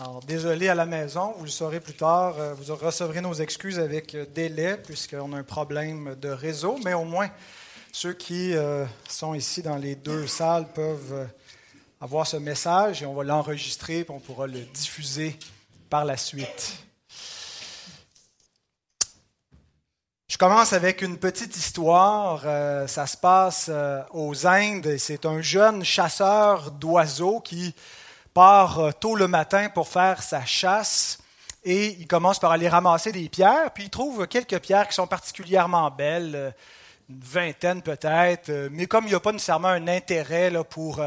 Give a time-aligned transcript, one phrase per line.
[0.00, 3.78] Alors, désolé à la maison, vous le saurez plus tard, euh, vous recevrez nos excuses
[3.78, 7.30] avec euh, délai, puisqu'on a un problème de réseau, mais au moins,
[7.92, 11.28] ceux qui euh, sont ici dans les deux salles peuvent
[12.00, 15.38] avoir ce message et on va l'enregistrer et on pourra le diffuser
[15.88, 16.76] par la suite.
[20.26, 22.40] Je commence avec une petite histoire.
[22.88, 23.70] ça se passe
[24.10, 24.96] aux Indes.
[24.98, 27.76] C'est un jeune chasseur d'oiseaux qui
[28.34, 31.18] part euh, tôt le matin pour faire sa chasse
[31.62, 35.06] et il commence par aller ramasser des pierres, puis il trouve quelques pierres qui sont
[35.06, 36.50] particulièrement belles, euh,
[37.08, 41.00] une vingtaine peut-être, euh, mais comme il n'y a pas nécessairement un intérêt pour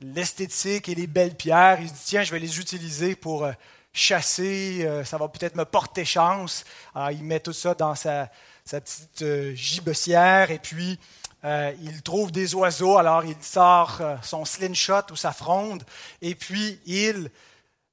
[0.00, 3.48] l'esthétique et les belles pierres, il se dit tiens, je vais les utiliser pour
[3.92, 6.64] chasser, ça va peut-être me porter chance.
[6.94, 8.28] Alors, il met tout ça dans sa,
[8.64, 11.00] sa petite gibecière et puis
[11.44, 15.84] euh, il trouve des oiseaux, alors il sort euh, son slingshot ou sa fronde,
[16.20, 17.30] et puis il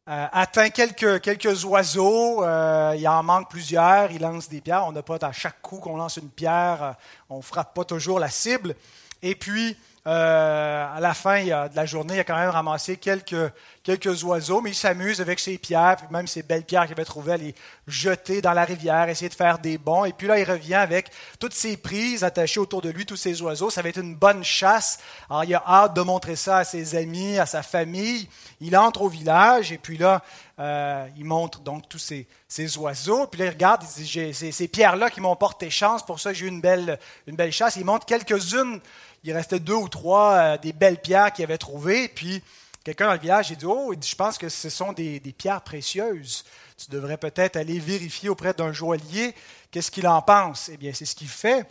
[0.10, 4.86] euh, atteint quelques, quelques oiseaux, il en manque plusieurs, il lance des pierres.
[4.88, 6.96] On n'a pas à chaque coup qu'on lance une pierre,
[7.30, 8.76] on ne frappe pas toujours la cible.
[9.22, 13.52] Et puis, à la fin de la journée, il a quand même ramassé quelques,
[13.86, 17.06] quelques oiseaux, mais il s'amuse avec ses pierres, puis même ses belles pierres qu'il avait
[17.06, 17.54] trouvées, à les
[17.88, 20.06] jeter dans la rivière, essayer de faire des bons.
[20.06, 23.44] Et puis là, il revient avec toutes ses prises attachées autour de lui, tous ces
[23.44, 23.70] oiseaux.
[23.70, 25.00] Ça va être une bonne chasse.
[25.30, 28.28] Alors, il a hâte de montrer ça à ses amis, à sa famille.
[28.60, 30.24] Il entre au village, et puis là,
[30.58, 33.28] euh, il montre donc tous ces, ces, oiseaux.
[33.28, 36.34] Puis là, il regarde, il dit, c'est ces pierres-là qui m'ont porté chance, pour ça
[36.34, 37.76] j'ai eu une belle, une belle chasse.
[37.76, 38.80] Il montre quelques-unes.
[39.24, 42.08] Il restait deux ou trois euh, des belles pierres qu'il avait trouvées.
[42.08, 42.44] Puis
[42.86, 46.46] Quelqu'un dans le village, il dit Oh, je pense que ce sont des, pierres précieuses.
[46.78, 49.34] Tu devrais peut-être aller vérifier auprès d'un joaillier
[49.72, 50.70] qu'est-ce qu'il en pense.
[50.70, 51.66] Eh bien, c'est ce qu'il fait.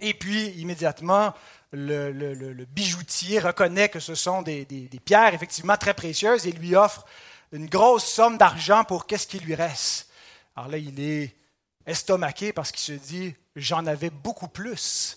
[0.00, 1.32] Et puis, immédiatement,
[1.70, 4.66] le, bijoutier reconnaît que ce sont des,
[5.04, 7.06] pierres effectivement très précieuses et lui offre
[7.52, 10.08] une grosse somme d'argent pour qu'est-ce qui lui reste.
[10.56, 11.32] Alors là, il est
[11.86, 15.16] estomaqué parce qu'il se dit J'en avais beaucoup plus.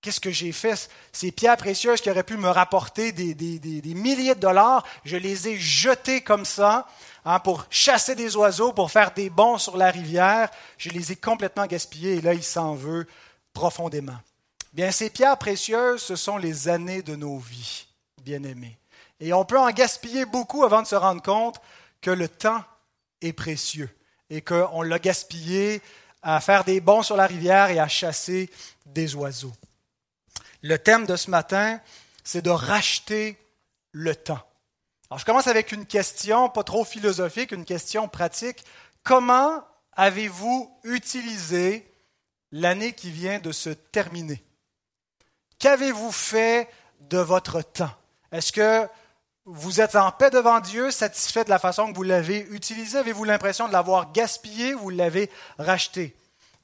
[0.00, 0.88] Qu'est-ce que j'ai fait?
[1.12, 5.58] Ces pierres précieuses qui auraient pu me rapporter des, milliers de dollars, je les ai
[5.58, 6.86] jetées comme ça
[7.24, 10.50] hein, pour chasser des oiseaux, pour faire des bons sur la rivière.
[10.76, 13.08] Je les ai complètement gaspillées et là, il s'en veut
[13.52, 14.18] profondément.
[14.72, 17.88] Bien, ces pierres précieuses, ce sont les années de nos vies,
[18.22, 18.78] bien-aimés.
[19.18, 21.60] Et on peut en gaspiller beaucoup avant de se rendre compte
[22.00, 22.62] que le temps
[23.20, 23.90] est précieux
[24.30, 25.82] et qu'on l'a gaspillé
[26.22, 28.48] à faire des bons sur la rivière et à chasser
[28.86, 29.52] des oiseaux.
[30.62, 31.80] Le thème de ce matin,
[32.24, 33.38] c'est de racheter
[33.92, 34.40] le temps.
[35.10, 38.64] Alors, je commence avec une question pas trop philosophique, une question pratique.
[39.02, 41.90] Comment avez-vous utilisé
[42.52, 44.42] l'année qui vient de se terminer?
[45.58, 46.68] Qu'avez-vous fait
[47.00, 47.90] de votre temps?
[48.32, 48.86] Est-ce que
[49.46, 52.98] vous êtes en paix devant Dieu, satisfait de la façon que vous l'avez utilisé?
[52.98, 56.14] Avez-vous l'impression de l'avoir gaspillé ou l'avez racheté?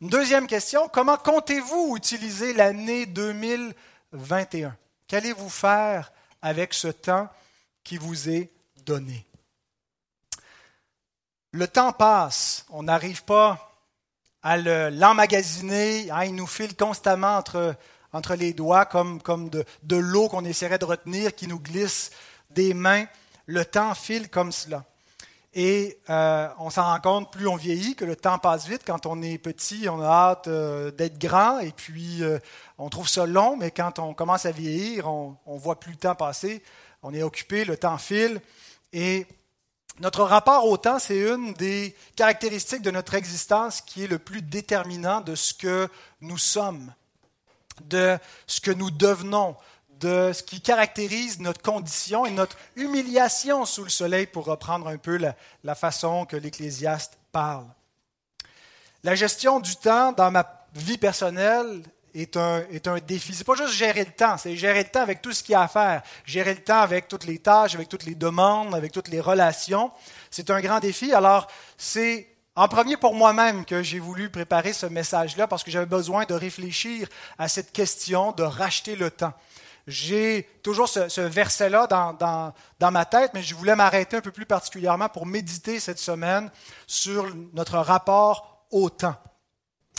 [0.05, 4.77] Deuxième question, comment comptez-vous utiliser l'année 2021?
[5.09, 7.31] Qu'allez-vous faire avec ce temps
[7.85, 8.51] qui vous est
[8.85, 9.25] donné?
[11.53, 13.79] Le temps passe, on n'arrive pas
[14.43, 20.79] à l'emmagasiner, hein, il nous file constamment entre, les doigts comme, de l'eau qu'on essaierait
[20.79, 22.11] de retenir qui nous glisse
[22.51, 23.07] des mains.
[23.47, 24.85] Le temps file comme cela.
[25.57, 28.83] Et euh, on s'en rend compte, plus on vieillit, que le temps passe vite.
[28.85, 32.41] Quand on est petit, on a hâte euh, d'être grand, et puis euh,
[32.77, 35.99] on trouve ça long, mais quand on commence à vieillir, on ne voit plus le
[35.99, 36.61] temps passer.
[37.05, 38.41] On est occupé, le temps file.
[38.93, 39.27] Et
[40.01, 44.43] notre rapport au temps, c'est une des caractéristiques de notre existence qui est le plus
[44.43, 45.89] déterminant de ce que
[46.21, 46.93] nous sommes,
[47.85, 49.55] de ce que nous devenons,
[50.01, 54.97] de ce qui caractérise notre condition et notre humiliation sous le soleil, pour reprendre un
[54.97, 55.19] peu
[55.63, 57.67] la, façon que l'Ecclésiaste parle.
[59.03, 61.83] La gestion du temps dans ma vie personnelle
[62.15, 63.35] est un, est un défi.
[63.35, 65.53] Ce n'est pas juste gérer le temps, c'est gérer le temps avec tout ce qu'il
[65.53, 66.03] y a à faire.
[66.25, 69.91] Gérer le temps avec toutes les tâches, avec toutes les demandes, avec toutes les relations.
[70.31, 71.13] C'est un grand défi.
[71.13, 75.87] Alors, c'est en premier pour moi-même que j'ai voulu préparer ce message-là parce que j'avais
[75.87, 79.35] besoin de réfléchir à cette question de racheter le temps
[79.87, 85.09] j'ai toujours ce, verset-là dans, ma tête, mais je voulais m'arrêter un peu plus particulièrement
[85.09, 86.51] pour méditer cette semaine
[86.87, 89.17] sur notre rapport au temps.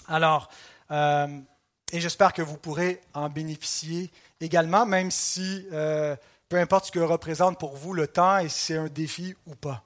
[0.08, 0.50] Alors,
[0.92, 1.28] euh,
[1.92, 4.12] et j'espère que vous pourrez en bénéficier
[4.42, 6.16] également, même si, euh,
[6.50, 9.56] peu importe ce que représente pour vous le temps et si c'est un défi ou
[9.56, 9.84] pas.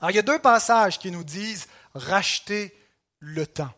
[0.00, 2.76] Alors, il y a deux passages qui nous disent racheter
[3.20, 3.70] le temps.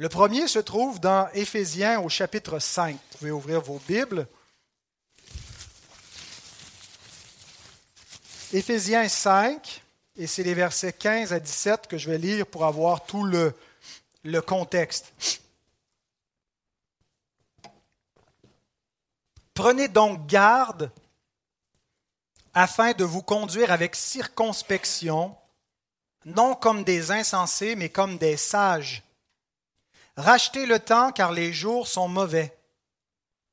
[0.00, 2.94] Le premier se trouve dans Éphésiens au chapitre 5.
[2.94, 4.26] Vous pouvez ouvrir vos Bibles.
[8.54, 9.82] Éphésiens 5,
[10.16, 13.54] et c'est les versets 15 à 17 que je vais lire pour avoir tout le,
[14.24, 15.12] le contexte.
[19.52, 20.90] Prenez donc garde
[22.54, 25.36] afin de vous conduire avec circonspection,
[26.24, 29.02] non comme des insensés, mais comme des sages.
[30.20, 32.54] Rachetez le temps car les jours sont mauvais.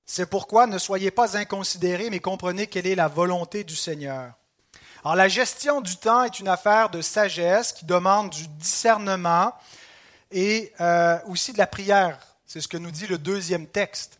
[0.06, 4.34] C'est pourquoi ne soyez pas inconsidérés, mais comprenez quelle est la volonté du Seigneur.
[5.04, 9.54] Alors la gestion du temps est une affaire de sagesse qui demande du discernement
[10.32, 12.20] et euh, aussi de la prière.
[12.46, 14.20] C'est ce que nous dit le deuxième texte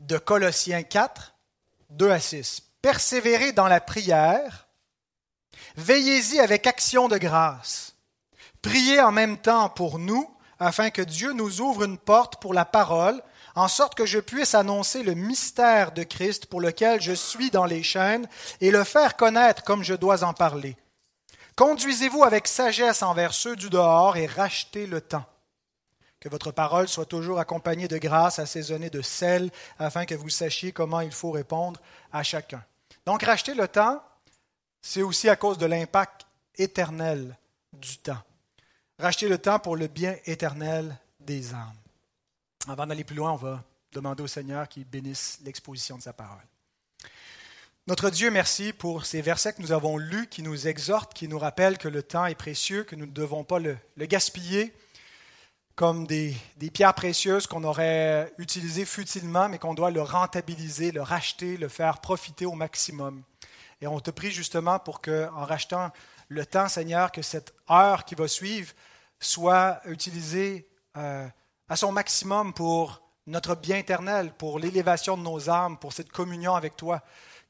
[0.00, 1.34] de Colossiens 4,
[1.90, 2.60] 2 à 6.
[2.82, 4.66] Persévérez dans la prière,
[5.76, 7.94] veillez-y avec action de grâce.
[8.60, 10.28] Priez en même temps pour nous,
[10.62, 13.20] afin que Dieu nous ouvre une porte pour la parole,
[13.54, 17.66] en sorte que je puisse annoncer le mystère de Christ pour lequel je suis dans
[17.66, 18.28] les chaînes
[18.60, 20.76] et le faire connaître comme je dois en parler.
[21.56, 25.24] Conduisez-vous avec sagesse envers ceux du dehors et rachetez le temps.
[26.20, 29.50] Que votre parole soit toujours accompagnée de grâce, assaisonnée de sel,
[29.80, 31.80] afin que vous sachiez comment il faut répondre
[32.12, 32.62] à chacun.
[33.04, 34.00] Donc, racheter le temps,
[34.80, 36.24] c'est aussi à cause de l'impact
[36.56, 37.36] éternel
[37.72, 38.22] du temps.
[39.02, 41.74] Racheter le temps pour le bien éternel des âmes.
[42.68, 46.38] Avant d'aller plus loin, on va demander au Seigneur qu'il bénisse l'exposition de sa parole.
[47.88, 51.40] Notre Dieu, merci pour ces versets que nous avons lus, qui nous exhortent, qui nous
[51.40, 54.72] rappellent que le temps est précieux, que nous ne devons pas le, gaspiller
[55.74, 56.36] comme des,
[56.72, 62.00] pierres précieuses qu'on aurait utilisées futilement, mais qu'on doit le rentabiliser, le racheter, le faire
[62.00, 63.24] profiter au maximum.
[63.80, 65.90] Et on te prie justement pour que, en rachetant
[66.28, 68.72] le temps, Seigneur, que cette heure qui va suivre
[69.24, 71.28] soit utilisée euh,
[71.68, 76.54] à son maximum pour notre bien éternel, pour l'élévation de nos âmes, pour cette communion
[76.54, 77.02] avec toi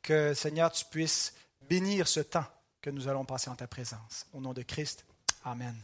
[0.02, 2.44] que, Seigneur, tu puisses bénir ce temps
[2.80, 4.26] que nous allons passer en ta présence.
[4.32, 5.04] Au nom de Christ,
[5.44, 5.74] Amen.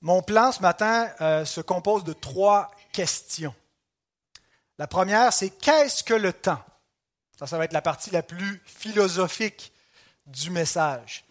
[0.00, 3.54] Mon plan ce matin euh, se compose de trois questions.
[4.78, 6.62] La première, c'est qu'est-ce que le temps?
[7.38, 9.72] Ça, ça va être la partie la plus philosophique
[10.26, 11.24] du message.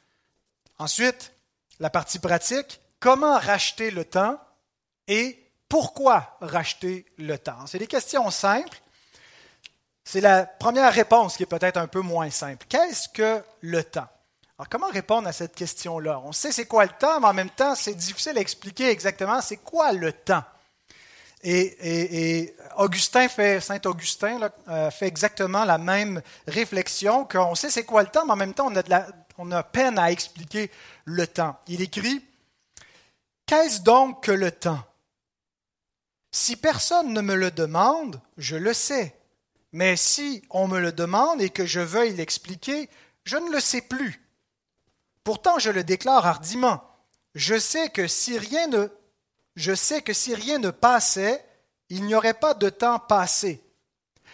[0.77, 1.33] Ensuite,
[1.79, 4.39] la partie pratique, comment racheter le temps
[5.07, 7.65] et pourquoi racheter le temps?
[7.67, 8.81] C'est des questions simples,
[10.03, 12.65] c'est la première réponse qui est peut-être un peu moins simple.
[12.67, 14.07] Qu'est-ce que le temps?
[14.57, 16.19] Alors, comment répondre à cette question-là?
[16.25, 19.39] On sait c'est quoi le temps, mais en même temps, c'est difficile à expliquer exactement
[19.41, 20.43] c'est quoi le temps.
[21.43, 28.03] Et, Augustin fait, Saint Augustin euh, fait exactement la même réflexion qu'on sait c'est quoi
[28.03, 28.69] le temps, mais en même temps,
[29.37, 30.69] on a, peine à expliquer
[31.09, 31.59] le temps.
[31.67, 32.23] Il écrit
[33.45, 34.83] Qu'est-ce donc que le temps?
[36.31, 39.15] Si personne ne me le demande, je le sais.
[39.71, 42.89] Mais si on me le demande et que je veuille l'expliquer,
[43.23, 44.23] je ne le sais plus.
[45.23, 46.83] Pourtant, je le déclare hardiment.
[47.33, 48.87] Je sais que si rien ne,
[49.55, 51.43] je sais que si rien ne passait,
[51.89, 53.63] il n'y aurait pas de temps passé.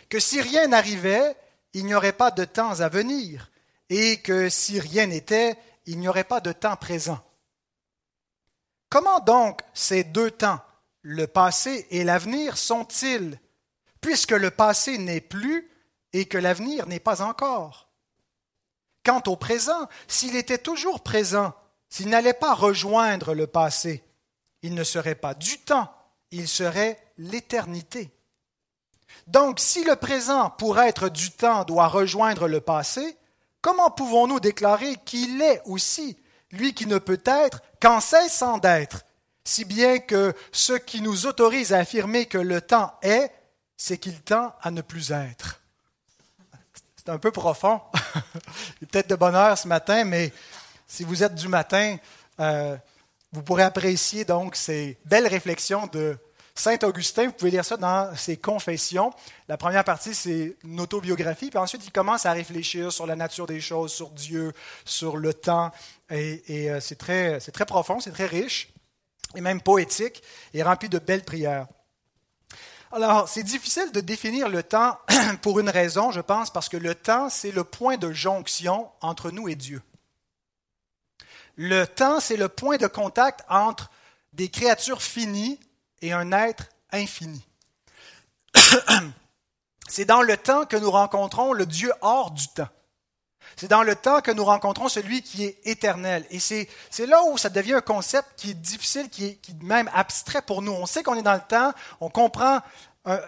[0.10, 1.36] Que si rien n'arrivait,
[1.74, 3.50] il n'y aurait pas de temps à venir.
[3.90, 7.20] Et que si rien n'était, il n'y aurait pas de temps présent.
[8.90, 10.62] Comment donc ces deux temps,
[11.02, 13.40] le passé et l'avenir, sont-ils
[14.02, 15.70] puisque le passé n'est plus
[16.14, 17.90] et que l'avenir n'est pas encore?
[19.04, 21.54] Quant au présent, s'il était toujours présent,
[21.90, 24.04] s'il n'allait pas rejoindre le passé,
[24.62, 25.94] il ne serait pas du temps,
[26.32, 28.12] il serait l'éternité.
[29.28, 33.18] Donc, si le présent, pour être du temps, doit rejoindre le passé,
[33.66, 36.20] comment pouvons-nous déclarer qu'il est aussi,
[36.52, 39.06] lui qui ne peut être qu'en cessant d'être,
[39.44, 43.32] si bien que ce qui nous autorise à affirmer que le temps est
[43.76, 45.60] c'est qu'il tend à ne plus être.
[46.96, 47.82] C'est un peu profond.
[48.92, 50.32] Peut-être de bonne heure ce matin, mais
[50.86, 51.98] si vous êtes du matin,
[52.40, 52.78] euh,
[53.32, 56.16] vous pourrez apprécier donc ces belles réflexions de
[56.58, 57.28] Saint Augustin.
[57.28, 59.12] Vous pouvez lire ça dans ses confessions.
[59.50, 63.46] La première partie, c'est une autobiographie, puis ensuite il commence à réfléchir sur la nature
[63.46, 64.54] des choses, sur Dieu,
[64.86, 65.72] sur le temps,
[66.10, 68.70] et, euh, c'est très, très profond, c'est très riche,
[69.36, 71.68] et même poétique, et rempli de belles prières.
[72.92, 74.98] Alors, c'est difficile de définir le temps
[75.42, 79.32] pour une raison, je pense, parce que le temps, c'est le point de jonction entre
[79.32, 79.82] nous et Dieu.
[81.58, 83.90] Le temps, c'est le point de contact entre
[84.32, 85.60] des créatures finies
[86.06, 87.44] et un être infini.
[89.88, 92.70] C'est dans le temps que nous rencontrons le Dieu hors du temps.
[93.56, 96.26] C'est dans le temps que nous rencontrons celui qui est éternel.
[96.30, 96.68] Et c'est
[97.06, 100.74] là où ça devient un concept qui est difficile, qui est, même abstrait pour nous.
[100.74, 101.72] On sait qu'on est dans le temps,
[102.02, 102.60] on comprend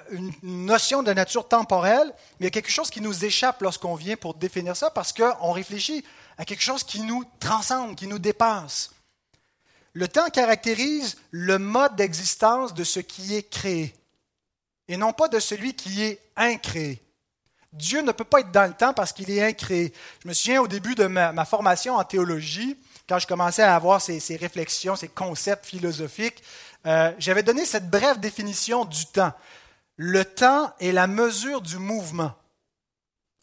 [0.09, 3.93] une notion de nature temporelle, mais il y a quelque chose qui nous échappe lorsqu'on
[3.93, 6.03] vient pour définir ça parce qu'on réfléchit
[6.37, 8.89] à quelque chose qui nous transcende, qui nous dépasse.
[9.93, 13.95] Le temps caractérise le mode d'existence de ce qui est créé
[14.87, 17.01] et non pas de celui qui est incréé.
[17.73, 19.93] Dieu ne peut pas être dans le temps parce qu'il est incréé.
[20.23, 22.77] Je me souviens au début de ma, formation en théologie,
[23.07, 26.41] quand je commençais à avoir ces, réflexions, ces concepts philosophiques,
[26.85, 29.33] euh, j'avais donné cette brève définition du temps.
[29.97, 32.33] Le temps est la mesure du mouvement.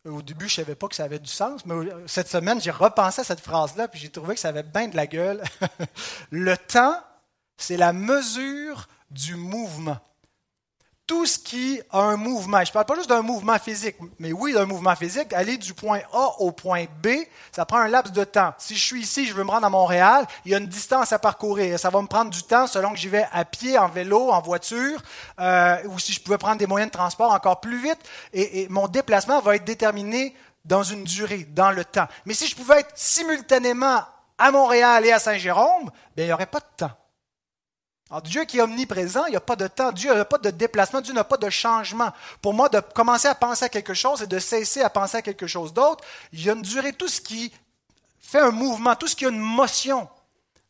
[0.04, 1.74] Au début, je ne savais pas que ça avait du sens, mais
[2.06, 4.96] cette semaine, j'ai repensé à cette phrase-là, puis j'ai trouvé que ça avait bien de
[4.96, 5.42] la gueule.
[6.30, 7.00] le temps,
[7.56, 9.98] c'est la mesure du mouvement
[11.06, 12.64] tout ce qui a un mouvement.
[12.64, 15.32] Je ne parle pas juste d'un mouvement physique, mais oui, d'un mouvement physique.
[15.34, 17.08] Aller du point A au point B,
[17.52, 18.54] ça prend un laps de temps.
[18.58, 21.12] Si je suis ici, je veux me rendre à Montréal, il y a une distance
[21.12, 21.78] à parcourir.
[21.78, 24.40] Ça va me prendre du temps selon que j'y vais à pied, en vélo, en
[24.40, 25.00] voiture,
[25.40, 27.98] euh, ou si je pouvais prendre des moyens de transport encore plus vite.
[28.32, 30.34] Et, mon déplacement va être déterminé
[30.64, 32.08] dans une durée, dans le temps.
[32.24, 34.02] Mais si je pouvais être simultanément
[34.38, 36.90] à Montréal et à Saint-Jérôme, bien, il n'y aurait pas de temps.
[38.22, 41.00] Dieu qui est omniprésent, il n'y a pas de temps, Dieu n'a pas de déplacement,
[41.00, 42.12] Dieu n'a pas de changement.
[42.42, 45.22] Pour moi, de commencer à penser à quelque chose et de cesser à penser à
[45.22, 46.92] quelque chose d'autre, il y a une durée.
[46.92, 47.52] Tout ce qui
[48.20, 50.08] fait un mouvement, tout ce qui a une motion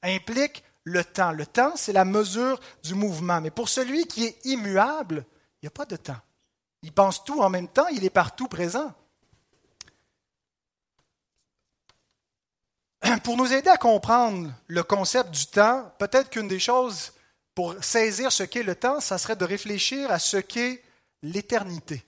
[0.03, 1.33] implique le temps.
[1.33, 3.41] Le temps, c'est la mesure du mouvement.
[3.41, 5.25] Mais pour celui qui est immuable,
[5.61, 6.21] il n'y a pas de temps.
[6.83, 8.93] Il pense tout en même temps, il est partout présent.
[13.25, 17.14] Pour nous aider à comprendre le concept du temps, peut-être qu'une des choses
[17.55, 20.83] pour saisir ce qu'est le temps, ça serait de réfléchir à ce qu'est
[21.23, 22.05] l'éternité.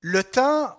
[0.00, 0.76] Le temps,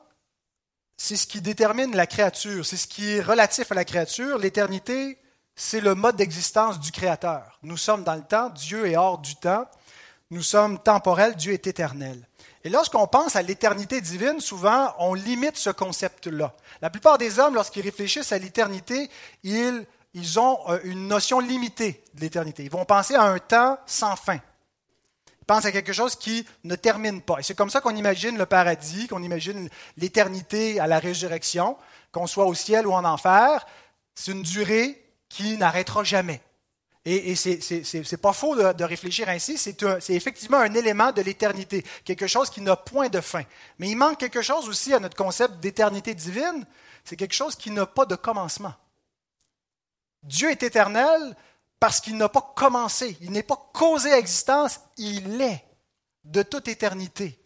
[0.97, 4.37] c'est ce qui détermine la créature, c'est ce qui est relatif à la créature.
[4.37, 5.17] L'éternité,
[5.55, 7.59] c'est le mode d'existence du Créateur.
[7.61, 9.67] Nous sommes dans le temps, Dieu est hors du temps.
[10.31, 12.27] Nous sommes temporels, Dieu est éternel.
[12.63, 16.53] Et lorsqu'on pense à l'éternité divine, souvent, on limite ce concept-là.
[16.81, 19.09] La plupart des hommes, lorsqu'ils réfléchissent à l'éternité,
[19.43, 22.63] ils ils ont euh, une notion limitée de l'éternité.
[22.63, 24.39] Ils vont penser à un temps sans fin.
[25.41, 27.39] Ils pensent à quelque chose qui ne termine pas.
[27.39, 31.77] Et c'est comme ça qu'on imagine le paradis, qu'on imagine l'éternité à la résurrection,
[32.11, 33.65] qu'on soit au ciel ou en enfer.
[34.15, 36.41] C'est une durée qui n'arrêtera jamais.
[37.05, 39.75] Et, et c'est pas faux de, de réfléchir ainsi, c'est
[40.09, 43.43] effectivement un élément de l'éternité, quelque chose qui n'a point de fin.
[43.77, 46.65] Mais il manque quelque chose aussi à notre concept d'éternité divine,
[47.03, 48.73] c'est quelque chose qui n'a pas de commencement.
[50.23, 51.35] Dieu est éternel
[51.79, 55.63] parce qu'il n'a pas commencé, il n'est pas causé à existence, il est
[56.23, 57.39] de toute éternité.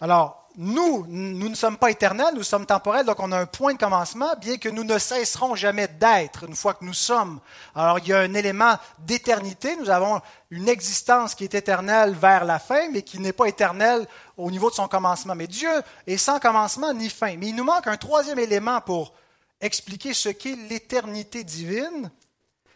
[0.00, 3.74] Alors, nous, nous ne sommes pas éternels, nous sommes temporels, donc on a un point
[3.74, 7.40] de commencement, bien que nous ne cesserons jamais d'être une fois que nous sommes.
[7.74, 12.44] Alors, il y a un élément d'éternité, nous avons une existence qui est éternelle vers
[12.44, 15.34] la fin, mais qui n'est pas éternelle au niveau de son commencement.
[15.34, 15.70] Mais Dieu
[16.06, 17.36] est sans commencement ni fin.
[17.36, 19.12] Mais il nous manque un troisième élément pour
[19.60, 22.10] expliquer ce qu'est l'éternité divine,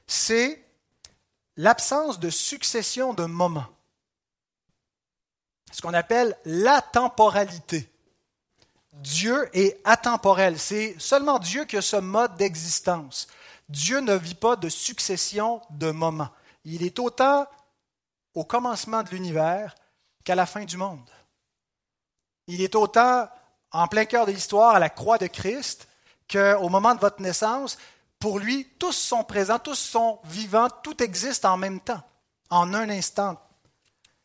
[0.06, 0.64] c'est
[1.56, 3.66] l'absence de succession de moments.
[5.72, 7.90] Ce qu'on appelle la temporalité.
[8.94, 10.58] Dieu est atemporel.
[10.58, 13.28] C'est seulement Dieu qui a ce mode d'existence.
[13.68, 16.30] Dieu ne vit pas de succession de moments.
[16.64, 17.46] Il est autant
[18.34, 19.74] au commencement de l'univers
[20.24, 21.08] qu'à la fin du monde.
[22.46, 23.28] Il est autant
[23.72, 25.86] en plein cœur de l'histoire à la croix de Christ
[26.30, 27.78] qu'au moment de votre naissance,
[28.18, 32.02] pour lui, tous sont présents, tous sont vivants, tout existe en même temps,
[32.50, 33.40] en un instant.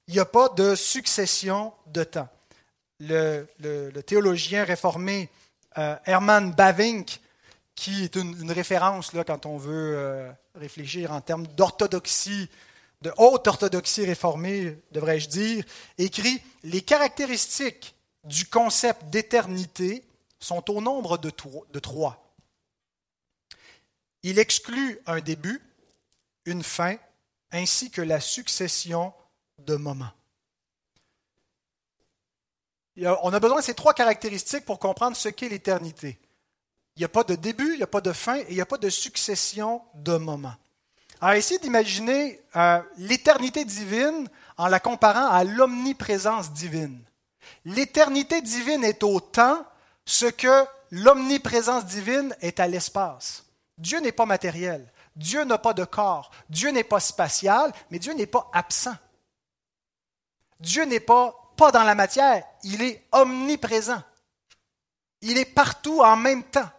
[0.07, 2.29] Il n'y a pas de succession de temps.
[2.99, 3.47] Le,
[4.05, 5.29] théologien réformé
[5.77, 7.19] euh, Hermann Bavinck,
[7.75, 12.49] qui est une, référence là, quand on veut euh, réfléchir en termes d'orthodoxie,
[13.01, 15.65] de haute orthodoxie réformée, devrais-je dire,
[15.97, 20.03] écrit Les caractéristiques du concept d'éternité
[20.43, 22.35] sont au nombre de trois.
[24.23, 25.61] Il exclut un début,
[26.45, 26.97] une fin,
[27.51, 29.13] ainsi que la succession
[29.59, 30.11] de moments.
[32.97, 36.19] On a besoin de ces trois caractéristiques pour comprendre ce qu'est l'éternité.
[36.95, 38.61] Il n'y a pas de début, il n'y a pas de fin et il n'y
[38.61, 40.55] a pas de succession de moments.
[41.21, 47.01] Alors, essayez d'imaginer euh, l'éternité divine en la comparant à l'omniprésence divine.
[47.65, 49.65] L'éternité divine est au temps
[50.05, 53.45] ce que l'omniprésence divine est à l'espace.
[53.77, 54.91] Dieu n'est pas matériel.
[55.15, 56.31] Dieu n'a pas de corps.
[56.49, 58.95] Dieu n'est pas spatial, mais Dieu n'est pas absent.
[60.59, 64.01] Dieu n'est pas pas dans la matière, il est omniprésent.
[65.21, 66.69] Il est partout en même temps.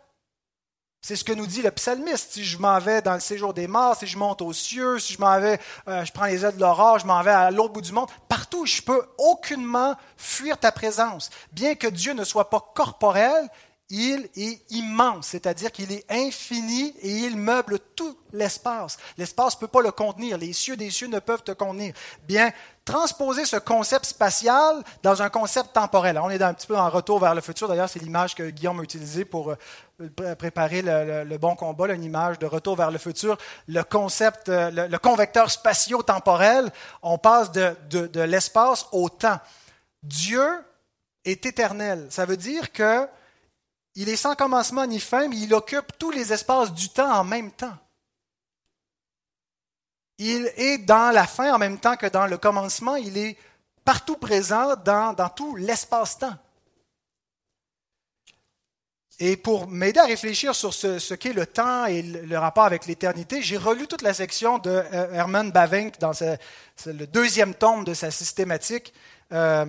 [1.06, 2.32] C'est ce que nous dit le psalmiste.
[2.32, 5.12] Si je m'en vais dans le séjour des morts, si je monte aux cieux, si
[5.12, 7.74] je m'en vais, euh, je prends les ailes de l'aurore, je m'en vais à l'autre
[7.74, 11.28] bout du monde, partout, je peux aucunement fuir ta présence.
[11.52, 13.50] Bien que Dieu ne soit pas corporel,
[13.90, 18.96] il est immense, c'est-à-dire qu'il est infini et il meuble tout l'espace.
[19.18, 21.92] L'espace ne peut pas le contenir, les cieux des cieux ne peuvent te contenir.
[22.26, 22.50] Bien,
[22.84, 26.18] transposer ce concept spatial dans un concept temporel.
[26.18, 28.80] on est un petit peu en retour vers le futur, d'ailleurs c'est l'image que Guillaume
[28.80, 29.54] a utilisée pour
[30.00, 33.38] euh, préparer le, bon combat, une image de retour vers le futur.
[33.68, 36.70] Le concept, euh, le, convecteur spatio-temporel,
[37.02, 39.38] on passe de, l'espace au temps.
[40.02, 40.46] Dieu
[41.24, 42.06] est éternel.
[42.10, 43.08] Ça veut dire que
[43.94, 47.22] il est sans commencement ni fin, mais il occupe tous les espaces du temps en
[47.22, 47.78] même temps.
[50.18, 52.96] Il est dans la fin en même temps que dans le commencement.
[52.96, 53.36] Il est
[53.84, 56.36] partout présent dans, tout l'espace-temps.
[59.20, 63.42] Et pour m'aider à réfléchir sur ce, qu'est le temps et le, rapport avec l'éternité,
[63.42, 66.12] j'ai relu toute la section de euh, Herman Bavinck dans
[66.86, 68.92] le deuxième tome de sa systématique.
[69.32, 69.66] Euh,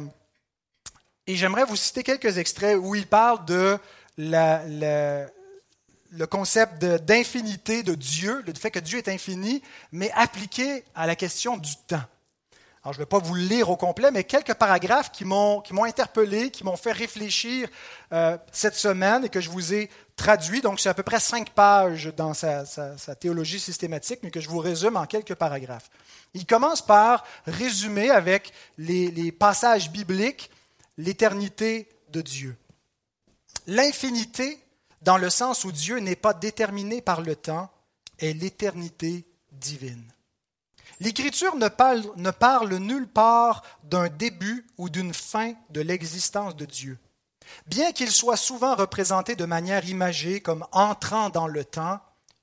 [1.27, 3.77] et j'aimerais vous citer quelques extraits où il parle de
[6.11, 11.15] le concept d'infinité de, Dieu, le fait que Dieu est infini, mais appliqué à la
[11.15, 12.03] question du temps.
[12.83, 15.63] Alors, je ne vais pas vous le lire au complet, mais quelques paragraphes qui m'ont
[15.83, 17.67] interpellé, qui m'ont fait réfléchir
[18.13, 20.61] euh, cette semaine et que je vous ai traduit.
[20.61, 22.63] Donc, c'est à peu près cinq pages dans sa,
[23.19, 25.89] théologie systématique, mais que je vous résume en quelques paragraphes.
[26.35, 30.51] Il commence par résumer avec les passages bibliques
[30.97, 32.55] l'éternité de Dieu.
[33.67, 34.59] L'infinité,
[35.05, 37.69] dans le sens où Dieu n'est pas déterminé par le temps,
[38.17, 40.11] est l'éternité divine.
[40.99, 46.97] L'Écriture ne parle, nulle part d'un début ou d'une fin de l'existence de Dieu.
[47.67, 51.99] Bien qu'il soit souvent représenté de manière imagée comme entrant dans le temps,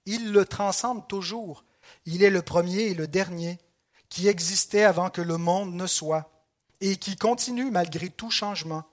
[0.07, 1.65] il le transcende toujours.
[2.07, 3.59] Il est le premier et le dernier,
[4.09, 6.31] qui existait avant que le monde ne soit,
[6.81, 8.85] et qui continue malgré tout changement.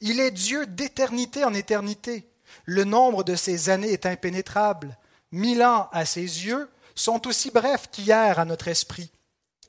[0.00, 2.28] Il est Dieu d'éternité en éternité.
[2.64, 4.96] Le nombre de ses années est impénétrable.
[5.32, 9.10] Mille ans à ses yeux sont aussi brefs qu'hier à notre esprit.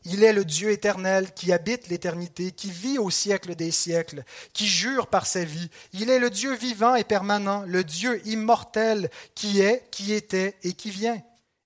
[0.08, 4.68] Il est le Dieu éternel qui habite l'éternité, qui vit au siècle des siècles, qui
[4.68, 5.70] jure par sa vie.
[5.94, 10.74] Il est le Dieu vivant et permanent, le Dieu immortel qui est, qui était et
[10.74, 11.20] qui vient.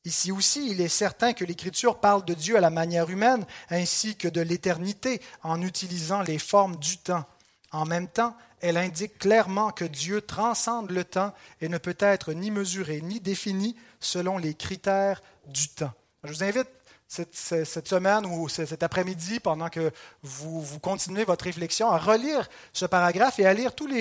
[0.05, 4.15] Ici aussi, il est certain que l'Écriture parle de Dieu à la manière humaine, ainsi
[4.15, 7.25] que de l'éternité, en utilisant les formes du temps.
[7.71, 12.33] En même temps, elle indique clairement que Dieu transcende le temps et ne peut être
[12.33, 15.93] ni mesuré ni défini selon les critères du temps.
[16.23, 16.67] Je vous invite
[17.07, 23.39] cette, semaine ou cet après-midi, pendant que vous, continuez votre réflexion, à relire ce paragraphe
[23.39, 23.91] et à lire toutes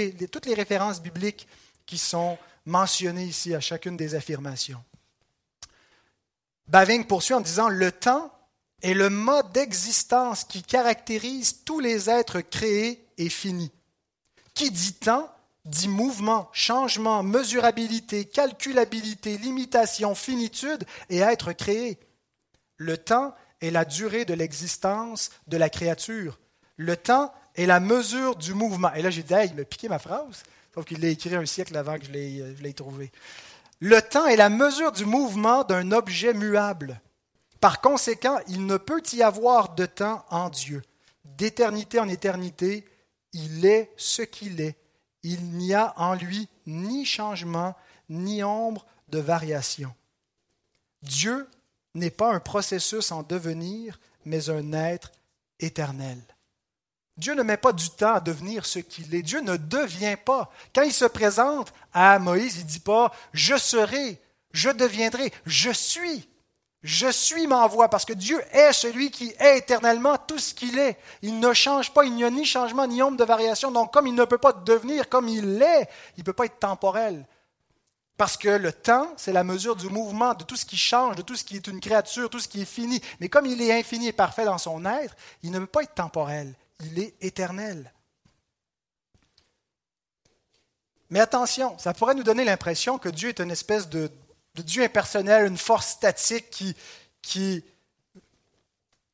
[0.46, 1.46] les références bibliques
[1.86, 4.82] qui sont mentionnées ici à chacune des affirmations.
[6.68, 8.30] Baving poursuit en disant Le temps
[8.82, 13.70] est le mode d'existence qui caractérise tous les êtres créés et finis.
[14.54, 15.30] Qui dit temps
[15.68, 21.98] dit mouvement, changement, mesurabilité, calculabilité, limitation, finitude et être créé.
[22.76, 26.38] Le temps est la durée de l'existence de la créature.
[26.76, 28.92] Le temps est la mesure du mouvement.
[28.94, 30.42] Et là, j'ai dit, il m'a piqué ma phrase,
[30.74, 33.10] sauf qu'il l'a écrit un siècle avant que je l'ai trouvé.
[33.80, 37.00] Le temps est la mesure du mouvement d'un objet muable.
[37.60, 40.82] Par conséquent, il ne peut y avoir de temps en Dieu.
[41.24, 42.84] D'éternité en éternité,
[43.38, 44.76] il est ce qu'il est.
[45.22, 47.74] Il n'y a en lui ni changement,
[48.08, 49.94] ni ombre de variation.
[51.02, 51.48] Dieu
[51.94, 55.12] n'est pas un processus en devenir, mais un être
[55.60, 56.18] éternel.
[57.16, 59.22] Dieu ne met pas du temps à devenir ce qu'il est.
[59.22, 60.52] Dieu ne devient pas.
[60.74, 64.20] Quand il se présente à Moïse, il ne dit pas⁇ Je serai,
[64.52, 66.18] je deviendrai, je suis⁇
[66.82, 70.96] je suis m'envoie parce que Dieu est celui qui est éternellement tout ce qu'il est.
[71.22, 73.72] Il ne change pas, il n'y a ni changement ni ombre de variation.
[73.72, 76.60] Donc comme il ne peut pas devenir comme il est, il ne peut pas être
[76.60, 77.26] temporel.
[78.16, 81.22] Parce que le temps, c'est la mesure du mouvement, de tout ce qui change, de
[81.22, 83.00] tout ce qui est une créature, tout ce qui est fini.
[83.20, 85.94] Mais comme il est infini et parfait dans son être, il ne peut pas être
[85.94, 87.92] temporel, il est éternel.
[91.10, 94.10] Mais attention, ça pourrait nous donner l'impression que Dieu est une espèce de
[94.58, 96.76] de Dieu impersonnel, une force statique qui
[97.22, 97.64] qui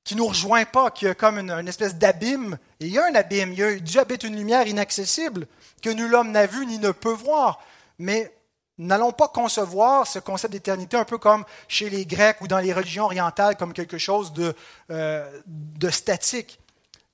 [0.04, 2.58] qui nous rejoint pas, qui a comme une, espèce d'abîme.
[2.78, 3.52] Et il y a un abîme.
[3.52, 5.46] Il y a, Dieu habite une lumière inaccessible
[5.82, 7.62] que nul homme n'a vue ni ne peut voir.
[7.98, 8.30] Mais
[8.76, 12.74] n'allons pas concevoir ce concept d'éternité un peu comme chez les Grecs ou dans les
[12.74, 14.54] religions orientales comme quelque chose de,
[14.90, 16.58] euh, de statique.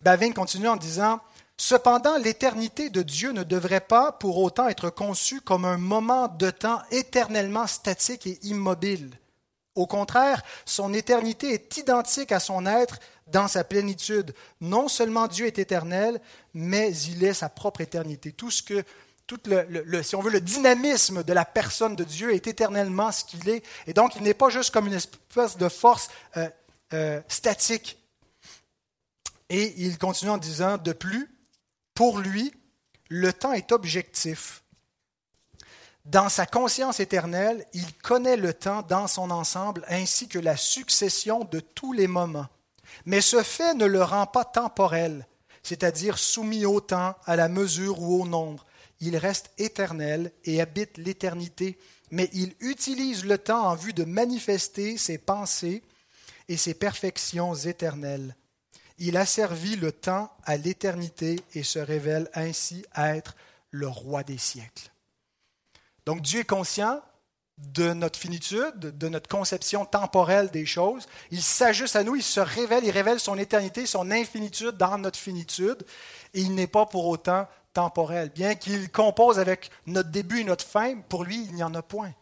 [0.01, 1.21] Bavin continue en disant
[1.61, 6.49] Cependant, l'éternité de Dieu ne devrait pas pour autant être conçue comme un moment de
[6.49, 9.11] temps éternellement statique et immobile.
[9.75, 14.35] Au contraire, son éternité est identique à son être dans sa plénitude.
[14.63, 16.23] Non seulement Dieu est éternel,
[16.55, 18.33] mais il est sa propre éternité.
[18.33, 18.83] Tout ce que,
[19.45, 23.47] le, si on veut, le dynamisme de la personne de Dieu est éternellement ce qu'il
[23.51, 23.63] est.
[23.87, 26.49] Et donc, il n'est pas juste comme une espèce de force euh,
[26.95, 27.99] euh, statique.
[29.51, 31.29] Et il continue en disant, de plus,
[31.95, 32.53] pour lui,
[33.09, 34.63] le temps est objectif.
[36.07, 41.45] Dans sa conscience éternelle, il connaît le temps dans son ensemble ainsi que la succession
[41.45, 42.49] de tous les moments.
[43.05, 45.27] Mais ce fait ne le rend pas temporel,
[45.63, 48.67] c'est-à-dire soumis au temps, à la mesure ou au nombre.
[49.01, 51.79] Il reste éternel et habite l'éternité,
[52.11, 55.83] mais il utilise le temps en vue de manifester ses pensées
[56.49, 58.35] et ses perfections éternelles.
[59.03, 63.35] Il a servi le temps à l'éternité et se révèle ainsi être
[63.71, 64.93] le roi des siècles.
[66.05, 67.01] Donc Dieu est conscient
[67.57, 71.07] de notre finitude, de notre conception temporelle des choses.
[71.31, 75.19] Il s'ajuste à nous, il se révèle, il révèle son éternité, son infinitude dans notre
[75.19, 75.83] finitude,
[76.35, 78.29] et il n'est pas pour autant temporel.
[78.31, 81.83] Bien qu'il compose avec notre début et notre fin, pour lui, il n'y en a
[81.83, 82.13] point.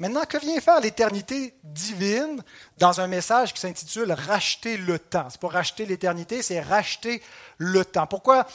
[0.00, 2.42] Maintenant, que vient faire l'éternité divine
[2.78, 7.22] dans un message qui s'intitule Racheter le temps Ce n'est pas racheter l'éternité, c'est racheter
[7.58, 8.06] le temps.
[8.06, 8.46] Pourquoi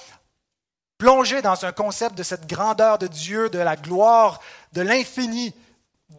[0.98, 4.40] plonger dans un concept de cette grandeur de Dieu, de la gloire,
[4.74, 5.54] de l'infini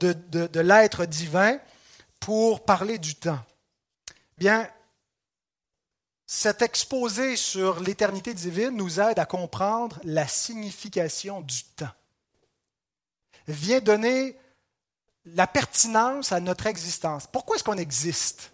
[0.00, 1.58] de, de l'être divin
[2.18, 3.38] pour parler du temps?
[4.38, 4.68] Bien,
[6.26, 11.92] cet exposé sur l'éternité divine nous aide à comprendre la signification du temps.
[13.46, 14.36] Vient donner
[15.24, 17.26] la pertinence à notre existence.
[17.26, 18.52] Pourquoi est-ce qu'on existe?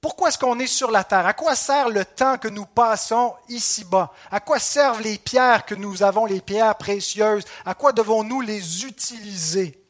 [0.00, 1.26] Pourquoi est-ce qu'on est sur la terre?
[1.26, 4.12] À quoi sert le temps que nous passons ici-bas?
[4.30, 7.44] À quoi servent les pierres que nous avons, les pierres précieuses?
[7.66, 9.84] À quoi devons-nous les utiliser?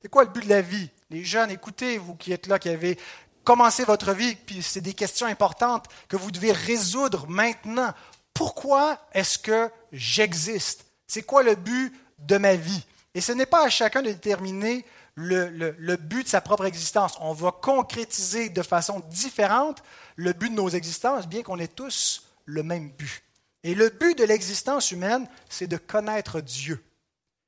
[0.00, 0.88] C'est quoi le but de la vie?
[1.10, 2.98] Les jeunes, écoutez, vous qui êtes là, qui avez
[3.44, 7.92] commencé votre vie, puis c'est des questions importantes que vous devez résoudre maintenant.
[8.32, 10.86] Pourquoi est-ce que j'existe?
[11.06, 12.86] C'est quoi le but de ma vie?
[13.14, 14.84] Et ce n'est pas à chacun de déterminer
[15.16, 17.16] le, but de sa propre existence.
[17.20, 19.82] On va concrétiser de façon différente
[20.16, 23.22] le but de nos existences, bien qu'on ait tous le même but.
[23.62, 26.82] Et le but de l'existence humaine, c'est de connaître Dieu.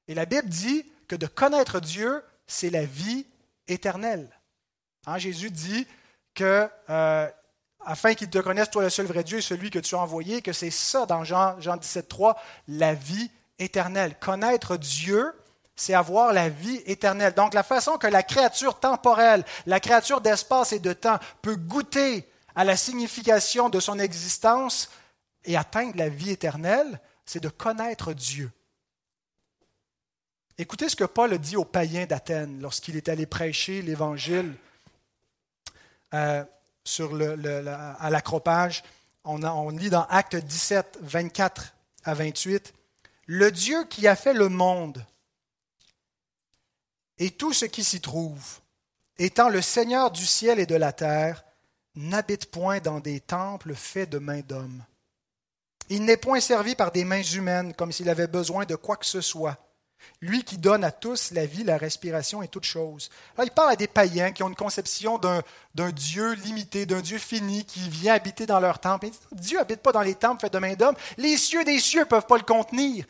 [0.09, 3.27] Et la Bible dit que de connaître Dieu, c'est la vie
[3.69, 4.29] éternelle.
[5.07, 5.87] Hein, Jésus dit
[6.35, 7.29] que euh,
[7.85, 10.53] afin qu'il te connaisse, toi le seul vrai Dieu, celui que tu as envoyé, que
[10.53, 14.17] c'est ça dans Jean, Jean 17, 3, la vie éternelle.
[14.21, 15.33] Connaître Dieu,
[15.77, 17.35] c'est avoir la vie éternelle.
[17.35, 22.29] Donc la façon que la créature temporelle, la créature d'espace et de temps peut goûter
[22.55, 24.91] à la signification de son existence
[25.45, 28.51] et atteindre la vie éternelle, c'est de connaître Dieu.
[30.59, 34.55] Écoutez ce que Paul dit aux païens d'Athènes lorsqu'il est allé prêcher l'Évangile
[36.15, 36.45] euh,
[36.85, 38.85] à l'acropage.
[39.25, 42.75] On, on lit dans Actes 17, 24 à 28.
[43.27, 45.05] Le Dieu qui a fait le monde
[47.23, 48.59] et tout ce qui s'y trouve,
[49.17, 51.45] étant le Seigneur du ciel et de la terre,
[51.95, 54.85] n'habite point dans des temples faits de mains d'hommes.
[55.89, 59.07] Il n'est point servi par des mains humaines comme s'il avait besoin de quoi que
[59.07, 59.57] ce soit.
[60.21, 63.11] Lui qui donne à tous la vie, la respiration et toutes choses.
[63.43, 67.65] il parle à des païens qui ont une conception d'un Dieu limité, d'un Dieu fini
[67.65, 69.09] qui vient habiter dans leur temple.
[69.33, 70.97] Dieu n'habite pas dans les temples faits de mains d'hommes.
[71.17, 73.05] Les cieux des cieux ne peuvent pas le contenir.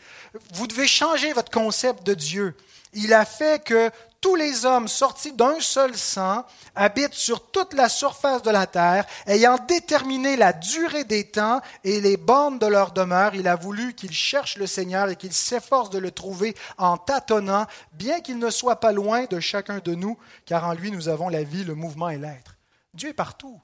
[0.55, 2.57] Vous devez changer votre concept de Dieu
[2.95, 3.91] il a fait que
[4.23, 9.05] tous les hommes sortis d'un seul sang habitent sur toute la surface de la terre,
[9.27, 13.95] ayant déterminé la durée des temps et les bornes de leur demeure, il a voulu
[13.95, 18.49] qu'ils cherchent le Seigneur et qu'ils s'efforcent de le trouver en tâtonnant, bien qu'il ne
[18.49, 21.75] soit pas loin de chacun de nous, car en lui nous avons la vie, le
[21.75, 22.57] mouvement et l'être.
[22.95, 23.61] Dieu est partout.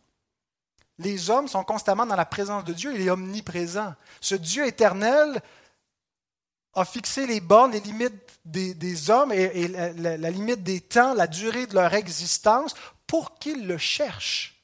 [0.99, 3.94] Les hommes sont constamment dans la présence de Dieu, il est omniprésent.
[4.21, 5.40] Ce Dieu éternel
[6.75, 11.27] a fixé les bornes, les limites des, hommes et, la, la, limite des temps, la
[11.27, 12.75] durée de leur existence
[13.07, 14.55] pour qu'ils le cherchent.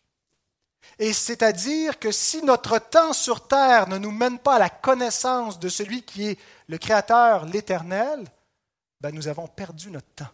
[0.99, 5.59] Et c'est-à-dire que si notre temps sur terre ne nous mène pas à la connaissance
[5.59, 6.39] de celui qui est
[6.69, 8.25] le Créateur, l'Éternel,
[9.01, 10.31] ben nous avons perdu notre temps.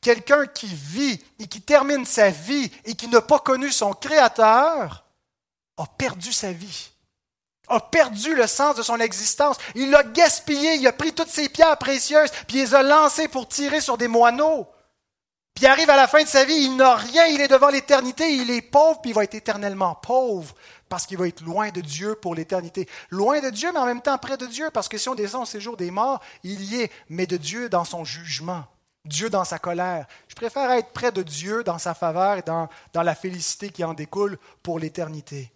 [0.00, 5.04] Quelqu'un qui vit et qui termine sa vie et qui n'a pas connu son Créateur
[5.76, 6.90] a perdu sa vie
[7.70, 9.56] a perdu le sens de son existence.
[9.74, 13.28] Il l'a gaspillé, il a pris toutes ses pierres précieuses, puis il les a lancées
[13.28, 14.66] pour tirer sur des moineaux.
[15.54, 17.68] Puis il arrive à la fin de sa vie, il n'a rien, il est devant
[17.68, 20.54] l'éternité, il est pauvre, puis il va être éternellement pauvre,
[20.88, 22.88] parce qu'il va être loin de Dieu pour l'éternité.
[23.10, 25.42] Loin de Dieu, mais en même temps près de Dieu, parce que si on descend
[25.42, 28.64] au séjour des morts, il y est, mais de Dieu dans son jugement,
[29.04, 30.06] Dieu dans sa colère.
[30.28, 33.84] Je préfère être près de Dieu dans sa faveur et dans, dans la félicité qui
[33.84, 35.52] en découle pour l'éternité.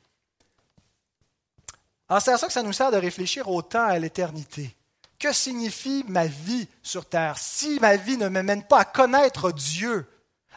[2.14, 4.77] Alors c'est à ça que ça nous sert de réfléchir autant à l'éternité.
[5.18, 7.37] Que signifie ma vie sur terre?
[7.38, 10.09] Si ma vie ne me mène pas à connaître Dieu,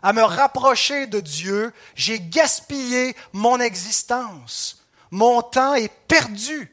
[0.03, 4.83] à me rapprocher de Dieu, j'ai gaspillé mon existence.
[5.09, 6.71] Mon temps est perdu.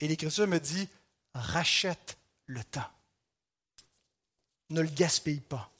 [0.00, 0.88] Et l'Écriture me dit,
[1.32, 2.90] rachète le temps.
[4.70, 5.70] Ne le gaspille pas.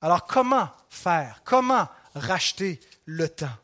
[0.00, 1.42] Alors comment faire?
[1.44, 3.58] Comment racheter le temps?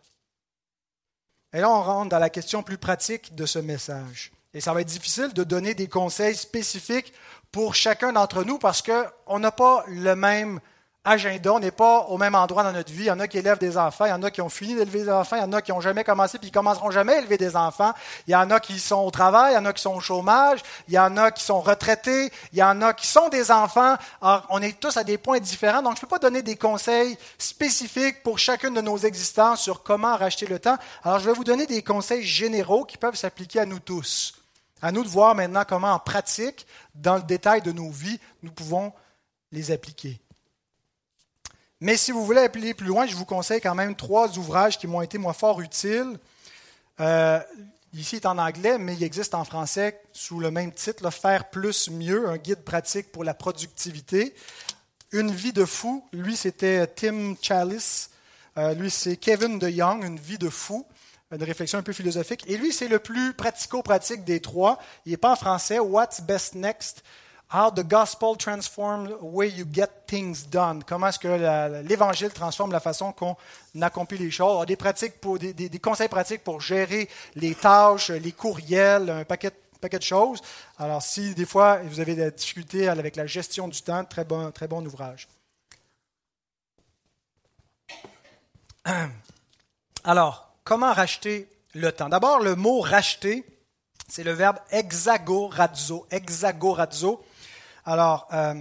[1.59, 4.31] Et là, on rentre dans la question plus pratique de ce message.
[4.55, 7.13] Et ça va être difficile de donner des conseils spécifiques
[7.51, 10.61] pour chacun d'entre nous parce qu'on n'a pas le même
[11.09, 13.05] agenda, on n'est pas au même endroit dans notre vie.
[13.05, 14.75] Il y en a qui élèvent des enfants, il y en a qui ont fini
[14.75, 17.15] d'élever des enfants, il y en a qui n'ont jamais commencé puis qui commenceront jamais
[17.15, 17.93] à élever des enfants.
[18.27, 20.01] Il y en a qui sont au travail, il y en a qui sont au
[20.01, 23.51] chômage, il y en a qui sont retraités, il y en a qui sont des
[23.51, 23.97] enfants.
[24.21, 26.57] Alors, on est tous à des points différents, donc je ne peux pas donner des
[26.57, 30.77] conseils spécifiques pour chacune de nos existences sur comment racheter le temps.
[31.05, 34.35] Alors, je vais vous donner des conseils généraux qui peuvent s'appliquer à nous tous.
[34.81, 38.53] À nous de voir maintenant comment en pratique, dans le détail de nos vies, nous
[38.53, 38.93] pouvons
[39.51, 40.21] les appliquer.
[41.81, 44.87] Mais si vous voulez aller plus loin, je vous conseille quand même trois ouvrages qui
[44.87, 46.19] m'ont été, moi, fort utiles.
[47.01, 47.41] Euh,
[47.95, 51.89] ici, est en anglais, mais il existe en français sous le même titre, Faire plus
[51.91, 54.35] mieux, un guide pratique pour la productivité.
[55.13, 58.11] Une vie de fou, lui, c'était Tim Chalice.
[58.57, 60.85] Euh, lui, c'est Kevin de Young, Une vie de fou,
[61.31, 62.45] une réflexion un peu philosophique.
[62.49, 64.79] Et lui, c'est le plus pratico-pratique des trois.
[65.07, 65.79] Il n'est pas en français.
[65.79, 67.05] What's Best Next?
[67.51, 70.85] How the gospel transforms the way you get things done.
[70.85, 73.37] Comment est-ce que l'Évangile transforme la façon qu'on
[73.81, 74.67] accomplit les choses.
[74.67, 80.43] Des, pratiques des, conseils pratiques pour gérer les tâches, les courriels, un paquet, de choses.
[80.79, 84.51] Alors, si des fois vous avez des difficultés avec la gestion du temps, très bon,
[84.51, 85.27] très bon ouvrage.
[90.05, 92.11] Alors, comment racheter le temps?
[92.11, 93.47] D'abord, le mot racheter,
[94.07, 96.07] c'est le verbe exagorazo.
[96.11, 97.25] Exagorazo
[97.89, 98.55] alors, euh,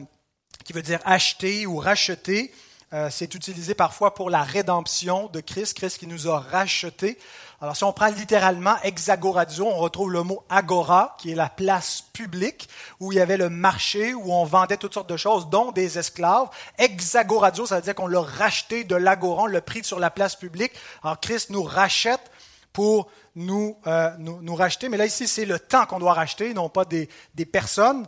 [0.64, 2.54] qui veut dire acheter ou racheter.
[2.94, 7.20] Euh, c'est utilisé parfois pour la rédemption de Christ, Christ qui nous a rachetés.
[7.60, 12.06] Alors, si on prend littéralement hexagoradio, on retrouve le mot agora, qui est la place
[12.14, 12.70] publique,
[13.02, 16.00] où il y avait le marché, où on vendait toutes sortes de choses, dont des
[16.00, 16.48] esclaves.
[16.78, 20.38] Hexagoradio, ça veut dire qu'on l'a racheté de l'agora, on l'a pris sur la place
[20.38, 20.72] publique.
[21.04, 22.32] Alors, Christ nous rachète
[22.72, 24.88] pour nous, euh, nous, racheter.
[24.88, 28.08] Mais là, ici, c'est le temps qu'on doit racheter, non pas des, des personnes.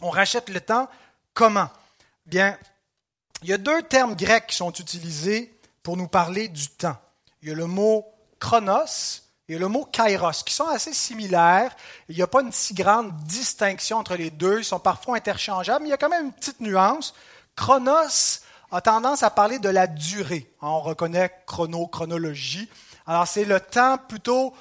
[0.00, 0.88] On rachète le temps
[1.34, 1.70] comment
[2.26, 2.58] Bien,
[3.42, 6.96] il y a deux termes grecs qui sont utilisés pour nous parler du temps.
[7.42, 8.04] Il y a le mot
[8.40, 11.74] chronos et le mot kairos, qui sont assez similaires.
[12.08, 14.58] Il n'y a pas une si grande distinction entre les deux.
[14.58, 17.14] Ils sont parfois interchangeables, mais il y a quand même une petite nuance.
[17.54, 18.40] Chronos
[18.72, 20.52] a tendance à parler de la durée.
[20.60, 22.68] On reconnaît chrono, chronologie.
[23.06, 24.52] Alors c'est le temps plutôt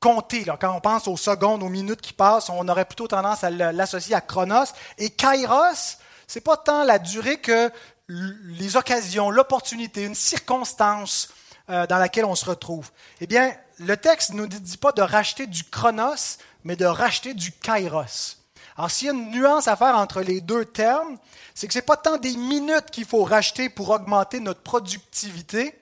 [0.00, 0.44] compter.
[0.60, 4.14] Quand on pense aux secondes, aux minutes qui passent, on aurait plutôt tendance à l'associer
[4.14, 4.72] à chronos.
[4.98, 7.70] Et kairos, c'est pas tant la durée que
[8.08, 11.28] les occasions, l'opportunité, une circonstance
[11.68, 12.90] euh, dans laquelle on se retrouve.
[13.20, 17.34] Eh bien, le texte ne nous dit pas de racheter du chronos, mais de racheter
[17.34, 18.38] du kairos.
[18.76, 21.18] Alors, s'il y a une nuance à faire entre les deux termes,
[21.54, 25.78] c'est que ce n'est pas tant des minutes qu'il faut racheter pour augmenter notre productivité,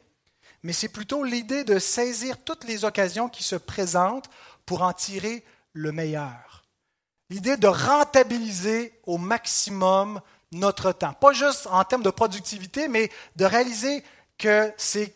[0.63, 4.29] mais c'est plutôt l'idée de saisir toutes les occasions qui se présentent
[4.67, 6.65] pour en tirer le meilleur.
[7.31, 10.21] L'idée de rentabiliser au maximum
[10.53, 11.13] notre temps.
[11.13, 14.03] Pas juste en termes de productivité, mais de réaliser
[14.39, 15.11] que c'est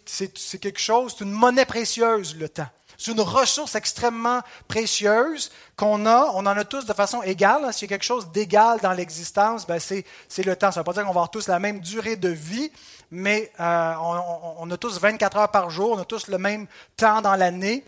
[0.61, 2.68] quelque chose, c'est une monnaie précieuse, le temps.
[3.02, 7.72] C'est une ressource extrêmement précieuse qu'on a, on en a tous de façon égale.
[7.72, 10.04] S'il y a quelque chose d'égal dans l'existence, ben c'est
[10.44, 10.70] le temps.
[10.70, 12.70] Ça ne veut pas dire qu'on va avoir tous la même durée de vie,
[13.10, 17.20] mais euh, on, a tous 24 heures par jour, on a tous le même temps
[17.22, 17.82] dans l'année.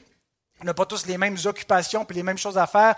[0.64, 2.94] On n'a pas tous les mêmes occupations et les mêmes choses à faire,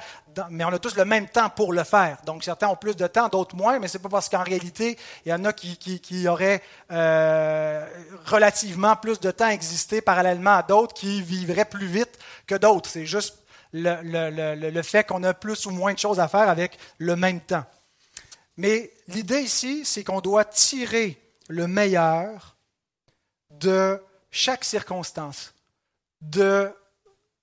[0.50, 2.16] mais on a tous le même temps pour le faire.
[2.24, 4.96] Donc certains ont plus de temps, d'autres moins, mais ce n'est pas parce qu'en réalité,
[5.24, 7.84] il y en a qui, auraient euh,
[8.24, 12.88] relativement plus de temps existé parallèlement à d'autres qui vivraient plus vite que d'autres.
[12.88, 17.16] C'est juste le fait qu'on a plus ou moins de choses à faire avec le
[17.16, 17.64] même temps.
[18.56, 22.54] Mais l'idée ici, c'est qu'on doit tirer le meilleur
[23.50, 24.00] de
[24.30, 25.52] chaque circonstance,
[26.20, 26.72] de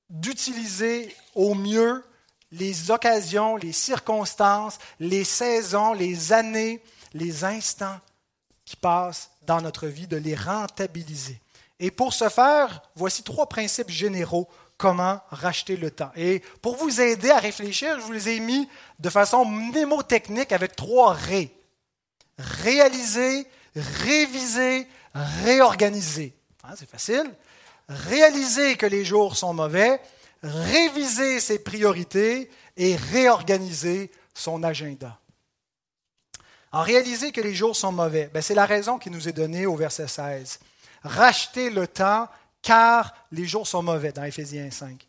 [0.10, 2.04] d'utiliser au mieux
[2.52, 8.00] les occasions, les circonstances, les saisons, les années, les instants
[8.66, 11.40] qui passent dans notre vie, de les rentabiliser.
[11.80, 16.12] Et pour ce faire, voici trois principes généraux comment racheter le temps.
[16.16, 18.68] Et pour vous aider à réfléchir, je vous les ai mis
[19.00, 21.56] de façon mnémotechnique avec trois ré.
[22.38, 26.36] Réaliser, réviser, réorganiser.
[26.64, 27.34] Hein, c'est facile.
[27.94, 30.02] Réaliser que les jours sont mauvais,
[30.42, 35.20] réviser ses priorités et réorganiser son agenda.
[36.72, 39.68] En réaliser que les jours sont mauvais, ben, c'est la raison qui nous est donnée
[39.68, 40.60] au verset 16.
[41.04, 42.28] Racheter le temps
[42.64, 45.06] car les jours sont mauvais dans Éphésiens 5.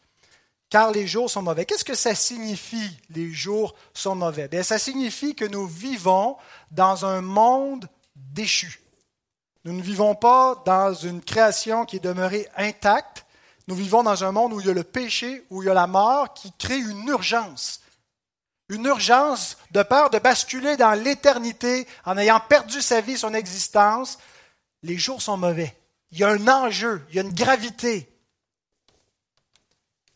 [0.68, 1.64] Car les jours sont mauvais.
[1.64, 4.49] Qu'est-ce que ça signifie, les jours sont mauvais?
[4.49, 6.37] Bien, ça signifie que nous vivons
[6.70, 8.84] dans un monde déchu.
[9.64, 13.24] Nous ne vivons pas dans une création qui est demeurée intacte.
[13.66, 15.74] Nous vivons dans un monde où il y a le péché, où il y a
[15.74, 17.81] la mort, qui crée une urgence.
[18.68, 24.18] Une urgence de peur de basculer dans l'éternité en ayant perdu sa vie, son existence.
[24.83, 25.74] Les jours sont mauvais.
[26.11, 28.11] Il y a un enjeu, il y a une gravité.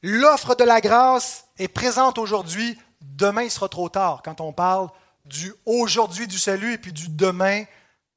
[0.03, 2.79] L'offre de la grâce est présente aujourd'hui.
[3.01, 4.89] Demain, il sera trop tard quand on parle
[5.25, 7.65] du aujourd'hui du salut et puis du demain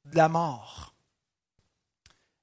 [0.04, 0.91] de la mort.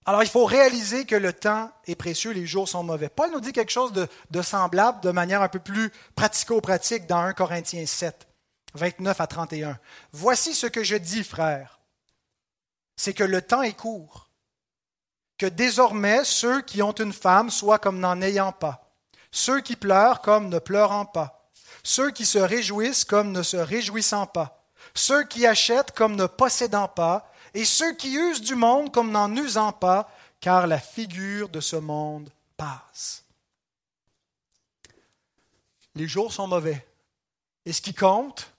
[0.09, 3.09] Alors, il faut réaliser que le temps est précieux, les jours sont mauvais.
[3.09, 7.33] Paul nous dit quelque chose de, semblable de manière un peu plus pratico-pratique dans 1
[7.33, 8.27] Corinthiens 7,
[8.73, 9.77] 29 à 31.
[10.11, 11.79] Voici ce que je dis, frères.
[12.95, 14.31] C'est que le temps est court.
[15.37, 18.91] Que désormais, ceux qui ont une femme soient comme n'en ayant pas.
[19.29, 21.51] Ceux qui pleurent comme ne pleurant pas.
[21.83, 24.65] Ceux qui se réjouissent comme ne se réjouissant pas.
[24.95, 29.33] Ceux qui achètent comme ne possédant pas et ceux qui usent du monde comme n'en
[29.35, 30.09] usant pas,
[30.39, 33.23] car la figure de ce monde passe.
[35.95, 36.85] Les jours sont mauvais.
[37.65, 38.51] Et ce qui compte,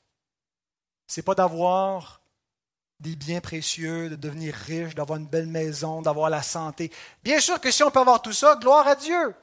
[1.07, 2.21] c'est pas d'avoir
[3.01, 6.93] des biens précieux, de devenir riche, d'avoir une belle maison, d'avoir la santé.
[7.25, 9.35] Bien sûr que si on peut avoir tout ça, gloire à Dieu.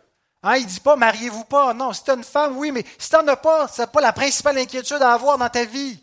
[0.44, 1.74] Hein, il ne dit pas mariez-vous pas.
[1.74, 4.02] Non, si tu une femme, oui, mais si tu n'en as pas, ce n'est pas
[4.02, 6.00] la principale inquiétude à avoir dans ta vie.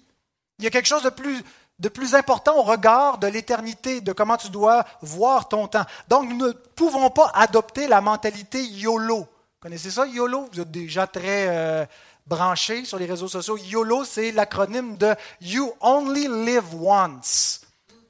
[0.59, 1.43] Il y a quelque chose de plus
[1.79, 5.85] de plus important au regard de l'éternité, de comment tu dois voir ton temps.
[6.09, 9.27] Donc, nous ne pouvons pas adopter la mentalité YOLO.
[9.61, 10.49] Connaissez ça, YOLO?
[10.53, 11.87] Vous êtes déjà très euh,
[12.27, 13.57] branchés sur les réseaux sociaux.
[13.57, 17.63] YOLO, c'est l'acronyme de You Only Live Once.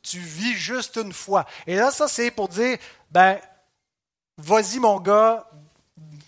[0.02, 1.46] Tu vis juste une fois.
[1.66, 2.76] Et là, ça, c'est pour dire,
[3.10, 3.38] ben,
[4.36, 5.48] vas-y, mon gars,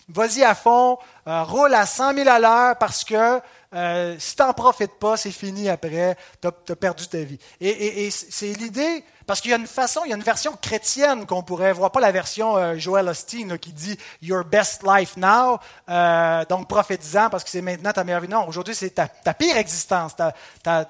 [0.08, 3.40] vas-y à fond, euh, roule à 100 000 à l'heure parce que
[3.74, 7.38] euh, si tu n'en profites pas, c'est fini après, tu as, perdu ta vie.
[7.60, 11.26] Et, c'est l'idée, parce qu'il y a une façon, il y a une version chrétienne
[11.26, 15.58] qu'on pourrait voir, pas la version euh, Joel Osteen qui dit Your best life now,
[15.88, 18.28] euh, donc prophétisant parce que c'est maintenant ta meilleure vie.
[18.28, 20.12] Non, aujourd'hui c'est ta, pire existence.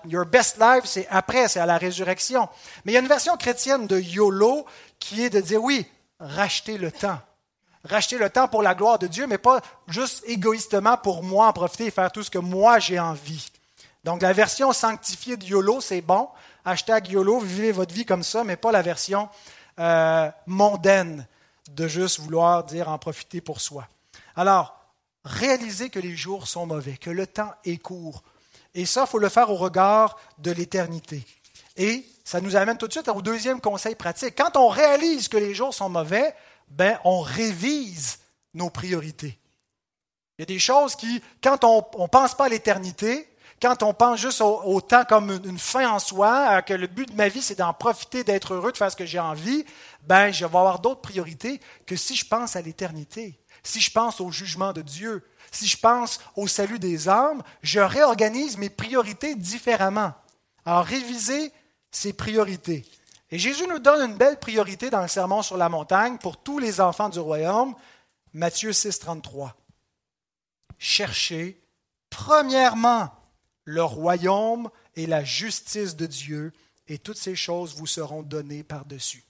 [0.07, 2.49] your best life, c'est après, c'est à la résurrection.
[2.85, 4.67] Mais il y a une version chrétienne de YOLO
[4.99, 5.87] qui est de dire oui,
[6.21, 7.19] racheter le temps
[7.87, 11.53] racheter le temps pour la gloire de Dieu, mais pas juste égoïstement pour moi en
[11.53, 13.51] profiter et faire tout ce que moi j'ai envie.
[14.05, 16.29] Donc la version sanctifiée de YOLO, c'est bon.
[16.65, 19.29] Hashtag YOLO, vivez votre vie comme ça, mais pas la version
[19.79, 21.27] euh, mondaine
[21.71, 23.89] de juste vouloir dire en profiter pour soi.
[24.37, 24.79] Alors,
[25.25, 28.23] réalisez que les jours sont mauvais, que le temps est court.
[28.75, 31.25] Et ça, il faut le faire au regard de l'éternité.
[31.77, 34.35] Et ça nous amène tout de suite au deuxième conseil pratique.
[34.37, 36.35] Quand on réalise que les jours sont mauvais,
[36.69, 38.19] ben, on révise
[38.55, 39.39] nos priorités.
[40.39, 43.29] Il y a des choses qui, quand on ne pense pas à l'éternité,
[43.61, 47.17] quand on pense juste au, temps comme une, fin en soi, que le but de
[47.17, 49.65] ma vie, c'est d'en profiter, d'être heureux, de faire ce que j'ai envie,
[50.03, 54.21] ben, je vais avoir d'autres priorités que si je pense à l'éternité, si je pense
[54.21, 59.35] au jugement de Dieu, si je pense au salut des âmes, je réorganise mes priorités
[59.35, 60.13] différemment.
[60.67, 61.51] Alors, réviser
[61.91, 62.85] ses priorités.
[63.31, 66.59] Et Jésus nous donne une belle priorité dans le Sermon sur la montagne pour tous
[66.59, 67.75] les enfants du royaume,
[68.33, 69.57] Matthieu 6, 33.
[70.79, 71.61] Cherchez
[72.11, 73.11] premièrement
[73.65, 76.53] le royaume et la justice de Dieu,
[76.87, 79.25] et toutes ces choses vous seront données par-dessus.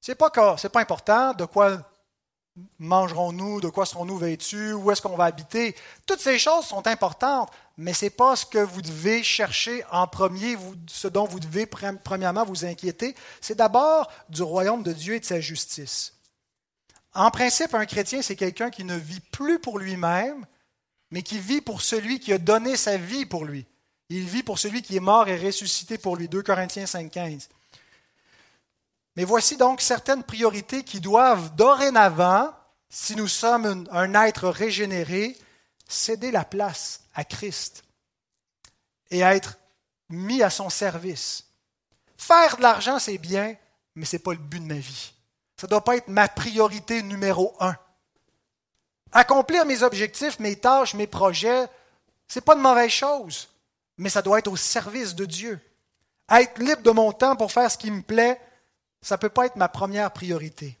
[0.00, 1.90] Ce n'est pas, pas important de quoi
[2.78, 5.76] mangerons-nous, de quoi serons-nous vêtus, où est-ce qu'on va habiter.
[6.06, 10.06] Toutes ces choses sont importantes, mais ce n'est pas ce que vous devez chercher en
[10.06, 13.14] premier, ce dont vous devez premièrement vous inquiéter.
[13.40, 16.12] C'est d'abord du royaume de Dieu et de sa justice.
[17.14, 20.44] En principe, un chrétien, c'est quelqu'un qui ne vit plus pour lui-même,
[21.10, 23.66] mais qui vit pour celui qui a donné sa vie pour lui.
[24.10, 26.28] Il vit pour celui qui est mort et ressuscité pour lui.
[26.28, 27.48] 2 Corinthiens 5.15.
[29.16, 32.52] Mais voici donc certaines priorités qui doivent dorénavant,
[32.90, 35.34] si nous sommes un être régénéré,
[35.88, 37.84] céder la place à Christ
[39.10, 39.58] et être
[40.08, 41.44] mis à son service.
[42.16, 43.56] Faire de l'argent, c'est bien,
[43.94, 45.12] mais ce n'est pas le but de ma vie.
[45.56, 47.76] Ça ne doit pas être ma priorité numéro un.
[49.12, 51.66] Accomplir mes objectifs, mes tâches, mes projets,
[52.28, 53.48] c'est pas de mauvaise chose,
[53.98, 55.60] mais ça doit être au service de Dieu.
[56.30, 58.40] Être libre de mon temps pour faire ce qui me plaît,
[59.02, 60.78] ça ne peut pas être ma première priorité.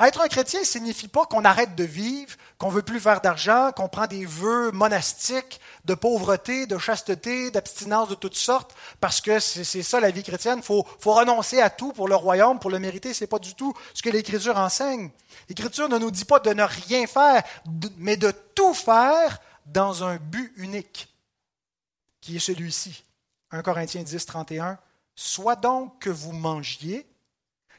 [0.00, 3.70] Être un chrétien ne signifie pas qu'on arrête de vivre, qu'on veut plus faire d'argent,
[3.70, 9.38] qu'on prend des vœux monastiques de pauvreté, de chasteté, d'abstinence de toutes sortes, parce que
[9.38, 10.64] c'est ça la vie chrétienne.
[10.64, 13.14] Faut, faut, renoncer à tout pour le royaume, pour le mériter.
[13.14, 15.10] Ce n'est pas du tout ce que l'Écriture enseigne.
[15.48, 17.44] L'Écriture ne nous dit pas de ne rien faire,
[17.96, 21.14] mais de tout faire dans un but unique,
[22.20, 23.04] qui est celui-ci.
[23.52, 24.76] 1 Corinthiens 10, 31.
[25.14, 27.06] Soit donc que vous mangiez,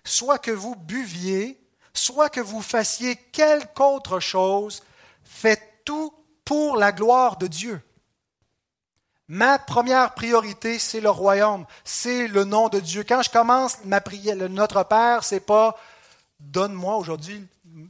[0.05, 1.59] soit que vous buviez,
[1.95, 4.83] soit que vous fassiez quelque autre chose,
[5.23, 7.81] faites tout pour la gloire de Dieu.
[9.27, 13.03] Ma première priorité, c'est le royaume, c'est le nom de Dieu.
[13.03, 15.75] Quand je commence ma prière, Notre Père, c'est pas
[16.39, 17.47] donne-moi aujourd'hui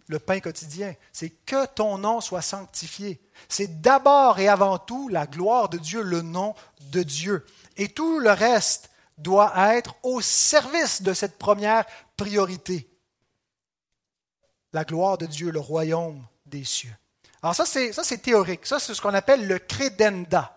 [0.08, 3.22] le pain quotidien, c'est que ton nom soit sanctifié.
[3.50, 6.56] C'est d'abord et avant tout la gloire de Dieu, le nom
[6.92, 7.46] de Dieu.
[7.78, 11.86] Et tout le reste doit être au service de cette première
[12.18, 12.90] priorité
[14.76, 16.94] la gloire de Dieu, le royaume des cieux.
[17.42, 18.66] Alors ça, c'est, ça, c'est théorique.
[18.66, 20.54] Ça, c'est ce qu'on appelle le credenda.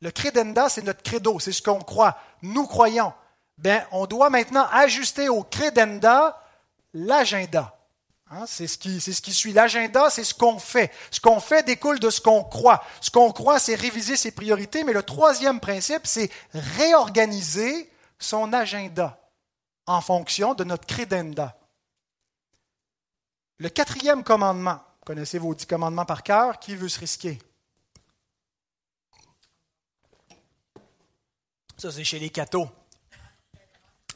[0.00, 2.18] Le credenda, c'est notre credo, c'est ce qu'on croit.
[2.42, 3.12] Nous croyons.
[3.58, 6.42] Ben, on doit maintenant ajuster au credenda
[6.92, 7.78] l'agenda.
[8.32, 9.52] Hein, c'est, ce qui, c'est ce qui suit.
[9.52, 10.90] L'agenda, c'est ce qu'on fait.
[11.12, 12.82] Ce qu'on fait découle de ce qu'on croit.
[13.00, 14.82] Ce qu'on croit, c'est réviser ses priorités.
[14.82, 19.20] Mais le troisième principe, c'est réorganiser son agenda
[19.86, 21.56] en fonction de notre credenda.
[23.62, 27.38] Le quatrième commandement, connaissez vos dix commandements par cœur, qui veut se risquer?
[31.76, 32.68] Ça, c'est chez les cathos.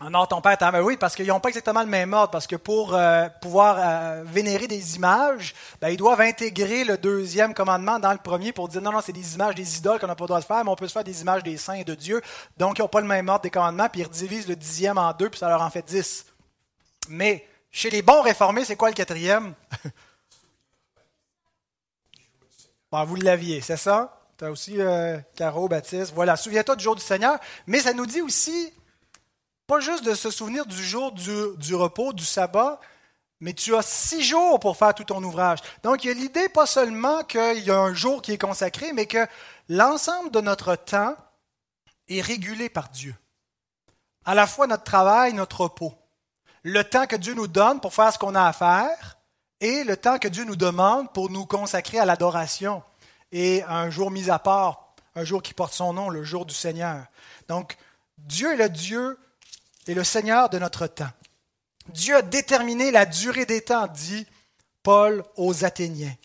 [0.00, 2.56] Non, ton père, ben oui, parce qu'ils n'ont pas exactement le même ordre, parce que
[2.56, 8.10] pour euh, pouvoir euh, vénérer des images, ben, ils doivent intégrer le deuxième commandement dans
[8.10, 10.28] le premier pour dire non, non, c'est des images des idoles qu'on n'a pas le
[10.28, 12.20] droit de faire, mais on peut se faire des images des saints et de Dieu.
[12.56, 15.12] Donc, ils n'ont pas le même ordre des commandements, puis ils divisent le dixième en
[15.12, 16.26] deux, puis ça leur en fait dix.
[17.08, 17.46] Mais
[17.76, 19.52] chez les bons réformés, c'est quoi le quatrième?
[22.90, 24.18] bon, vous l'aviez, c'est ça?
[24.38, 26.14] Tu as aussi euh, Caro, Baptiste.
[26.14, 27.38] Voilà, souviens-toi du jour du Seigneur.
[27.66, 28.72] Mais ça nous dit aussi,
[29.66, 32.80] pas juste de se souvenir du jour du, repos, du sabbat,
[33.40, 35.58] mais tu as six jours pour faire tout ton ouvrage.
[35.82, 38.94] Donc, il y a l'idée pas seulement qu'il y a un jour qui est consacré,
[38.94, 39.26] mais que
[39.68, 41.14] l'ensemble de notre temps
[42.08, 43.14] est régulé par Dieu.
[44.24, 45.94] À la fois notre travail, notre repos
[46.68, 49.18] le temps que Dieu nous donne pour faire ce qu'on a à faire
[49.60, 52.82] et le temps que Dieu nous demande pour nous consacrer à l'adoration
[53.30, 56.54] et un jour mis à part, un jour qui porte son nom, le jour du
[56.54, 57.04] Seigneur.
[57.46, 57.76] Donc,
[58.18, 59.16] Dieu est le Dieu
[59.86, 61.10] et le Seigneur de notre temps.
[61.90, 64.26] Dieu a déterminé la durée des temps, dit
[64.82, 66.16] Paul aux Athéniens.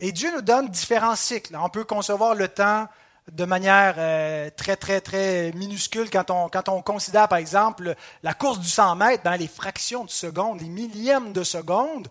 [0.00, 1.56] Et Dieu nous donne différents cycles.
[1.56, 2.88] On peut concevoir le temps
[3.32, 8.34] de manière euh, très, très, très minuscule quand on, quand on considère, par exemple, la
[8.34, 12.08] course du 100 mètres, dans les fractions de seconde, les millièmes de seconde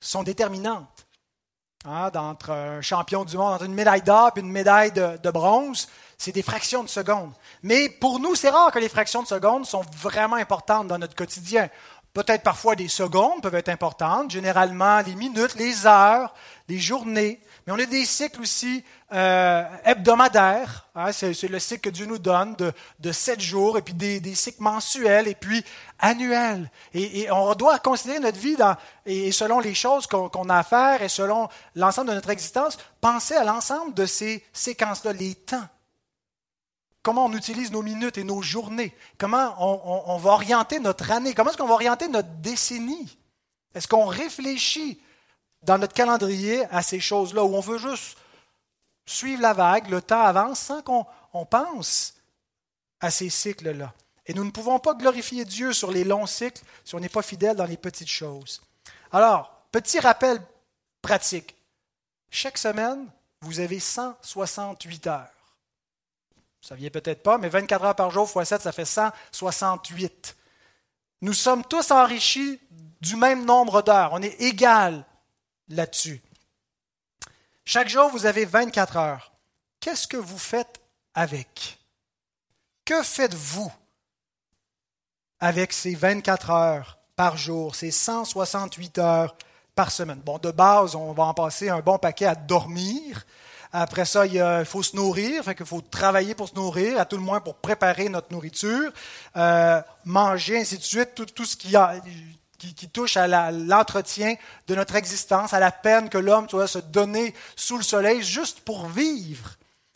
[0.00, 1.06] sont déterminantes.
[1.84, 5.30] Hein, entre un champion du monde, entre une médaille d'or et une médaille de, de
[5.30, 7.30] bronze, c'est des fractions de seconde.
[7.62, 11.14] Mais pour nous, c'est rare que les fractions de seconde sont vraiment importantes dans notre
[11.14, 11.68] quotidien.
[12.12, 16.34] Peut-être parfois des secondes peuvent être importantes, généralement les minutes, les heures,
[16.68, 17.40] les journées.
[17.68, 20.88] Mais on a des cycles aussi euh, hebdomadaires.
[20.94, 24.62] Hein, c'est, le cycle que Dieu nous donne de, sept jours, et puis des, cycles
[24.62, 25.62] mensuels, et puis
[25.98, 26.70] annuels.
[26.94, 28.56] Et, on doit considérer notre vie
[29.04, 33.34] et, selon les choses qu'on, a à faire, et selon l'ensemble de notre existence, penser
[33.34, 35.68] à l'ensemble de ces séquences-là, les temps.
[37.02, 38.96] Comment on utilise nos minutes et nos journées?
[39.18, 41.34] Comment on va orienter notre année?
[41.34, 43.18] Comment est-ce qu'on va orienter notre décennie?
[43.74, 44.98] Est-ce qu'on réfléchit
[45.62, 48.16] dans notre calendrier à ces choses-là, où on veut juste
[49.06, 51.06] suivre la vague, le temps avance sans qu'on
[51.46, 52.14] pense
[53.00, 53.92] à ces cycles-là.
[54.26, 57.22] Et nous ne pouvons pas glorifier Dieu sur les longs cycles si on n'est pas
[57.22, 58.60] fidèle dans les petites choses.
[59.10, 60.40] Alors, petit rappel
[61.00, 61.56] pratique.
[62.30, 63.06] Chaque semaine,
[63.40, 65.30] vous avez 168 heures.
[66.34, 70.36] Vous ne saviez peut-être pas, mais 24 heures par jour fois 7, ça fait 168.
[71.22, 72.60] Nous sommes tous enrichis
[73.00, 74.10] du même nombre d'heures.
[74.12, 75.04] On est égal
[75.68, 76.20] là-dessus.
[77.64, 79.32] Chaque jour, vous avez 24 heures.
[79.80, 80.80] Qu'est-ce que vous faites
[81.14, 81.78] avec?
[82.84, 83.70] Que faites-vous
[85.40, 89.36] avec ces 24 heures par jour, ces 168 heures
[89.74, 90.20] par semaine?
[90.24, 93.26] Bon, de base, on va en passer un bon paquet à dormir.
[93.70, 97.16] Après ça, il, faut se nourrir, fait qu'il faut travailler pour se nourrir, à tout
[97.16, 98.90] le moins pour préparer notre nourriture,
[99.36, 101.96] euh, manger, ainsi de suite, tout, tout ce qui a,
[102.58, 104.34] qui, touche à l'entretien
[104.66, 108.60] de notre existence, à la peine que l'homme doit se donner sous le soleil juste
[108.60, 109.50] pour vivre.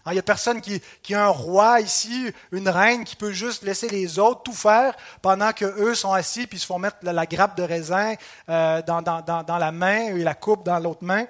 [0.06, 3.62] Il n'y a personne qui, qui a un roi ici, une reine qui peut juste
[3.62, 7.56] laisser les autres tout faire pendant qu'eux sont assis puis se font mettre la, grappe
[7.56, 8.14] de raisin
[8.48, 11.26] euh, dans, dans, dans, dans, la main et la coupe dans l'autre main.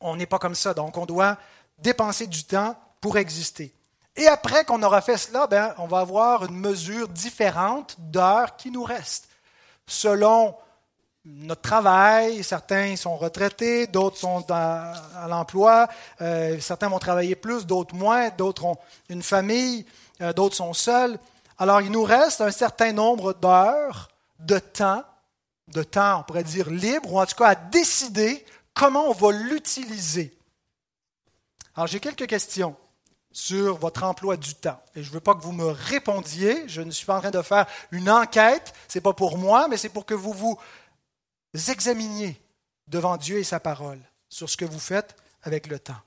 [0.00, 0.74] On n'est pas comme ça.
[0.74, 1.36] Donc, on doit
[1.78, 3.74] dépenser du temps pour exister.
[4.14, 8.70] Et après qu'on aura fait cela, ben, on va avoir une mesure différente d'heures qui
[8.70, 9.28] nous restent.
[9.86, 10.54] Selon
[11.24, 15.88] notre travail, certains sont retraités, d'autres sont à, l'emploi,
[16.20, 18.76] euh, certains vont travailler plus, d'autres moins, d'autres ont
[19.08, 19.86] une famille,
[20.20, 21.18] euh, d'autres sont seuls.
[21.58, 24.08] Alors il nous reste un certain nombre d'heures
[24.40, 25.04] de temps,
[25.68, 29.30] de temps, on pourrait dire libre, ou en tout cas à décider comment on va
[29.30, 30.36] l'utiliser.
[31.76, 32.74] Alors j'ai quelques questions
[33.32, 34.80] sur votre emploi du temps.
[34.94, 37.30] Et je ne veux pas que vous me répondiez, je ne suis pas en train
[37.30, 40.58] de faire une enquête, ce n'est pas pour moi, mais c'est pour que vous vous
[41.54, 42.40] examiniez
[42.86, 46.00] devant Dieu et sa parole sur ce que vous faites avec le temps.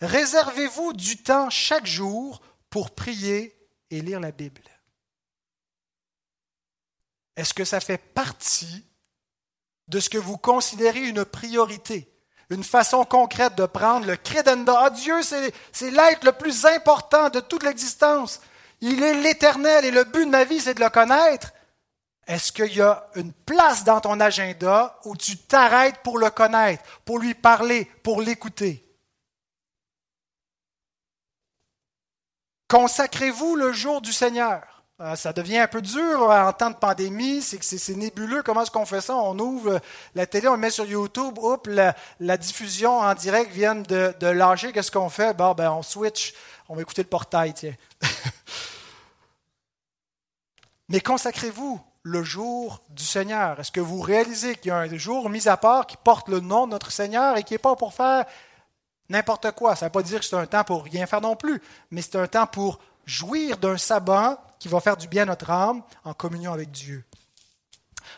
[0.00, 3.56] Réservez-vous du temps chaque jour pour prier
[3.90, 4.62] et lire la Bible.
[7.36, 8.84] Est-ce que ça fait partie
[9.88, 12.12] de ce que vous considérez une priorité?
[12.50, 14.74] Une façon concrète de prendre le credenda.
[14.84, 18.40] Ah, Dieu, c'est l'être le plus important de toute l'existence.
[18.80, 21.52] Il est l'éternel et le but de ma vie, c'est de le connaître.
[22.26, 26.82] Est-ce qu'il y a une place dans ton agenda où tu t'arrêtes pour le connaître,
[27.04, 28.84] pour lui parler, pour l'écouter?
[32.68, 34.62] Consacrez-vous le jour du Seigneur.
[35.00, 38.42] Euh, ça devient un peu dur en temps de pandémie, c'est nébuleux.
[38.42, 39.14] Comment est-ce qu'on fait ça?
[39.14, 39.80] On ouvre
[40.16, 41.70] la télé, on le met sur YouTube, oups,
[42.18, 44.72] la, diffusion en direct vient de, de lâcher.
[44.72, 45.36] Qu'est-ce qu'on fait?
[45.36, 46.34] Bon, ben, on switch,
[46.68, 47.74] on va écouter le portail, tiens.
[50.88, 53.60] Mais consacrez-vous le jour du Seigneur.
[53.60, 56.40] Est-ce que vous réalisez qu'il y a un jour mis à part qui porte le
[56.40, 58.24] nom de notre Seigneur et qui n'est pas pour faire
[59.08, 59.76] n'importe quoi?
[59.76, 62.02] Ça ne veut pas dire que c'est un temps pour rien faire non plus, mais
[62.02, 65.82] c'est un temps pour jouir d'un sabbat qui va faire du bien à notre âme
[66.04, 67.04] en communion avec Dieu.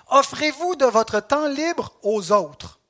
[0.08, 2.80] Offrez-vous de votre temps libre aux autres.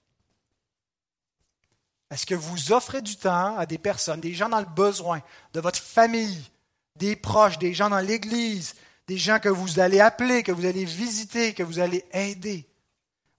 [2.11, 5.21] Est-ce que vous offrez du temps à des personnes, des gens dans le besoin,
[5.53, 6.43] de votre famille,
[6.97, 8.75] des proches, des gens dans l'Église,
[9.07, 12.67] des gens que vous allez appeler, que vous allez visiter, que vous allez aider?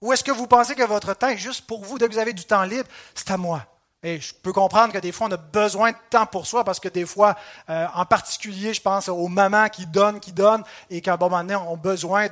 [0.00, 2.18] Ou est-ce que vous pensez que votre temps est juste pour vous, dès que vous
[2.18, 3.66] avez du temps libre, c'est à moi?
[4.04, 6.80] Et je peux comprendre que des fois, on a besoin de temps pour soi parce
[6.80, 7.36] que des fois,
[7.70, 11.38] euh, en particulier, je pense aux mamans qui donnent, qui donnent et qu'à un moment
[11.38, 12.26] donné, ont besoin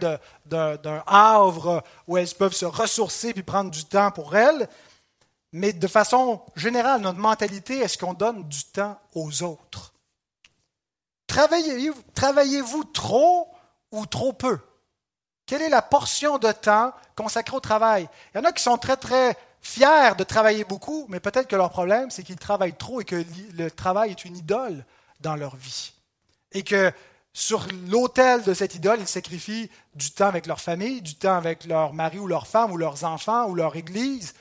[0.47, 4.69] d'un havre où elles peuvent se ressourcer puis prendre du temps pour elles.
[5.53, 9.93] Mais de façon générale, notre mentalité, est-ce qu'on donne du temps aux autres?
[11.29, 12.63] Travaillez-vous travaillez
[12.93, 13.49] trop
[13.93, 14.59] ou trop peu?
[15.47, 18.09] Quelle est la portion de temps consacrée au travail?
[18.35, 21.57] Il y en a qui sont très, très fiers de travailler beaucoup, mais peut-être que
[21.57, 24.85] leur problème, c'est qu'ils travaillent trop et que le travail est une idole
[25.21, 25.93] dans leur vie.
[26.53, 26.93] Et que
[27.33, 31.65] sur l'autel de cette idole, ils sacrifient du temps avec leur famille, du temps avec
[31.65, 34.35] leur mari ou leur femme ou leurs enfants ou leur église.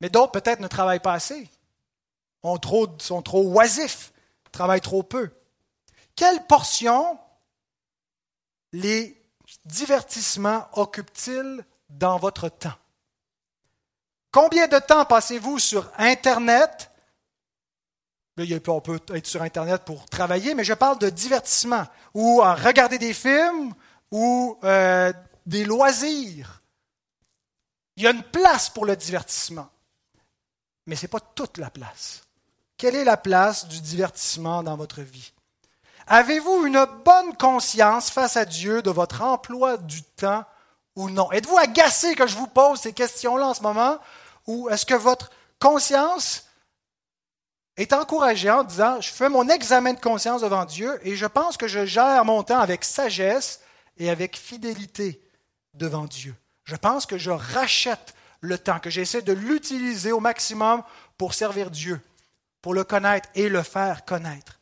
[0.00, 1.48] Mais d'autres peut-être ne travaillent pas assez,
[2.42, 4.12] ont trop, sont trop oisifs,
[4.52, 5.30] travaillent trop peu.
[6.14, 7.18] Quelle portion
[8.72, 9.20] les
[9.64, 12.74] divertissements occupent-ils dans votre temps?
[14.30, 16.90] Combien de temps passez-vous sur Internet?
[18.38, 22.98] On peut être sur Internet pour travailler, mais je parle de divertissement, ou à regarder
[22.98, 23.74] des films,
[24.10, 25.12] ou euh,
[25.46, 26.62] des loisirs.
[27.96, 29.68] Il y a une place pour le divertissement,
[30.86, 32.24] mais ce n'est pas toute la place.
[32.76, 35.32] Quelle est la place du divertissement dans votre vie?
[36.06, 40.44] Avez-vous une bonne conscience face à Dieu de votre emploi du temps
[40.96, 41.30] ou non?
[41.30, 43.98] Êtes-vous agacé que je vous pose ces questions-là en ce moment?
[44.46, 45.30] Ou est-ce que votre
[45.60, 46.44] conscience
[47.76, 51.56] est encouragée en disant, je fais mon examen de conscience devant Dieu et je pense
[51.56, 53.60] que je gère mon temps avec sagesse
[53.98, 55.20] et avec fidélité
[55.74, 56.34] devant Dieu.
[56.64, 60.82] Je pense que je rachète le temps, que j'essaie de l'utiliser au maximum
[61.18, 62.00] pour servir Dieu,
[62.62, 64.58] pour le connaître et le faire connaître.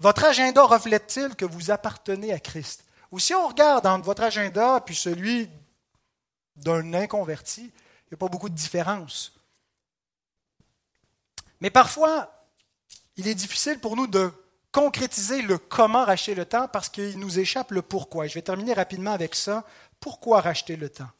[0.00, 2.84] Votre agenda reflète-t-il que vous appartenez à Christ?
[3.10, 5.48] Ou si on regarde entre votre agenda puis celui
[6.56, 9.32] d'un inconverti, il n'y a pas beaucoup de différence.
[11.60, 12.32] Mais parfois,
[13.16, 14.32] il est difficile pour nous de
[14.72, 18.26] concrétiser le comment racheter le temps parce qu'il nous échappe le pourquoi.
[18.26, 19.64] je vais terminer rapidement avec ça.
[20.00, 21.10] Pourquoi racheter le temps?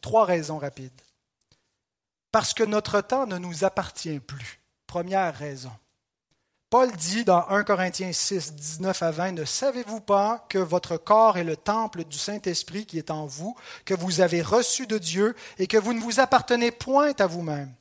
[0.00, 1.00] Trois raisons rapides.
[2.32, 4.60] Parce que notre temps ne nous appartient plus.
[4.86, 5.72] Première raison.
[6.68, 11.38] Paul dit dans 1 Corinthiens 6, 19 à 20, Ne savez-vous pas que votre corps
[11.38, 15.36] est le temple du Saint-Esprit qui est en vous, que vous avez reçu de Dieu
[15.58, 17.72] et que vous ne vous appartenez point à vous-même?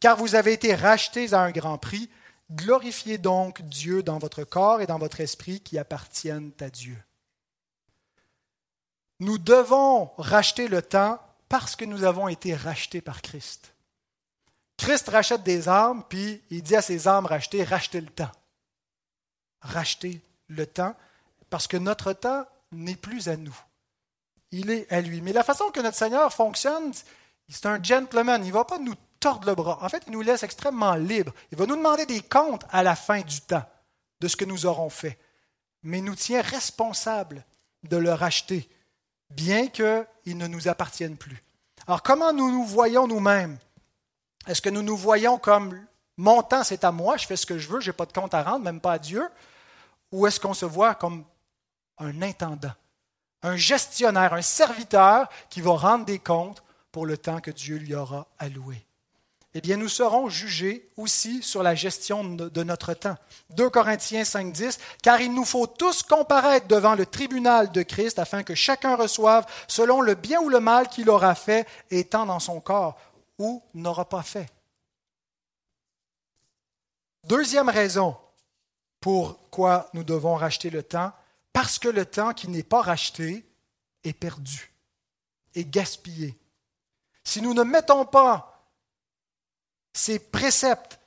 [0.00, 2.10] Car vous avez été rachetés à un grand prix.
[2.52, 6.96] Glorifiez donc Dieu dans votre corps et dans votre esprit qui appartiennent à Dieu.
[9.20, 11.18] Nous devons racheter le temps
[11.48, 13.74] parce que nous avons été rachetés par Christ.
[14.78, 18.30] Christ rachète des âmes, puis il dit à ses âmes rachetées, rachetez le temps.
[19.60, 20.94] Rachetez le temps,
[21.50, 23.56] parce que notre temps n'est plus à nous.
[24.50, 25.20] Il est à lui.
[25.20, 26.92] Mais la façon que notre Seigneur fonctionne,
[27.48, 28.42] c'est un gentleman.
[28.44, 29.78] Il ne va pas nous tordre le bras.
[29.82, 31.34] En fait, il nous laisse extrêmement libres.
[31.50, 33.68] Il va nous demander des comptes à la fin du temps
[34.20, 35.18] de ce que nous aurons fait.
[35.82, 37.44] Mais il nous tient responsables
[37.82, 38.68] de le racheter,
[39.30, 41.42] bien qu'il ne nous appartienne plus.
[41.86, 43.58] Alors, comment nous nous voyons nous-mêmes?
[44.48, 45.78] Est-ce que nous nous voyons comme
[46.16, 48.12] mon temps, c'est à moi, je fais ce que je veux, je n'ai pas de
[48.12, 49.24] compte à rendre, même pas à Dieu?
[50.10, 51.24] Ou est-ce qu'on se voit comme
[51.98, 52.72] un intendant,
[53.42, 57.94] un gestionnaire, un serviteur qui va rendre des comptes pour le temps que Dieu lui
[57.94, 58.84] aura alloué?
[59.54, 63.16] Eh bien, nous serons jugés aussi sur la gestion de notre temps.
[63.50, 68.42] 2 Corinthiens 5.10, car il nous faut tous comparaître devant le tribunal de Christ afin
[68.42, 72.60] que chacun reçoive selon le bien ou le mal qu'il aura fait étant dans son
[72.60, 72.98] corps
[73.38, 74.50] ou n'aura pas fait.
[77.24, 78.16] Deuxième raison
[79.00, 81.12] pourquoi nous devons racheter le temps,
[81.52, 83.44] parce que le temps qui n'est pas racheté
[84.04, 84.72] est perdu,
[85.54, 86.36] est gaspillé.
[87.24, 88.66] Si nous ne mettons pas
[89.92, 90.98] ces préceptes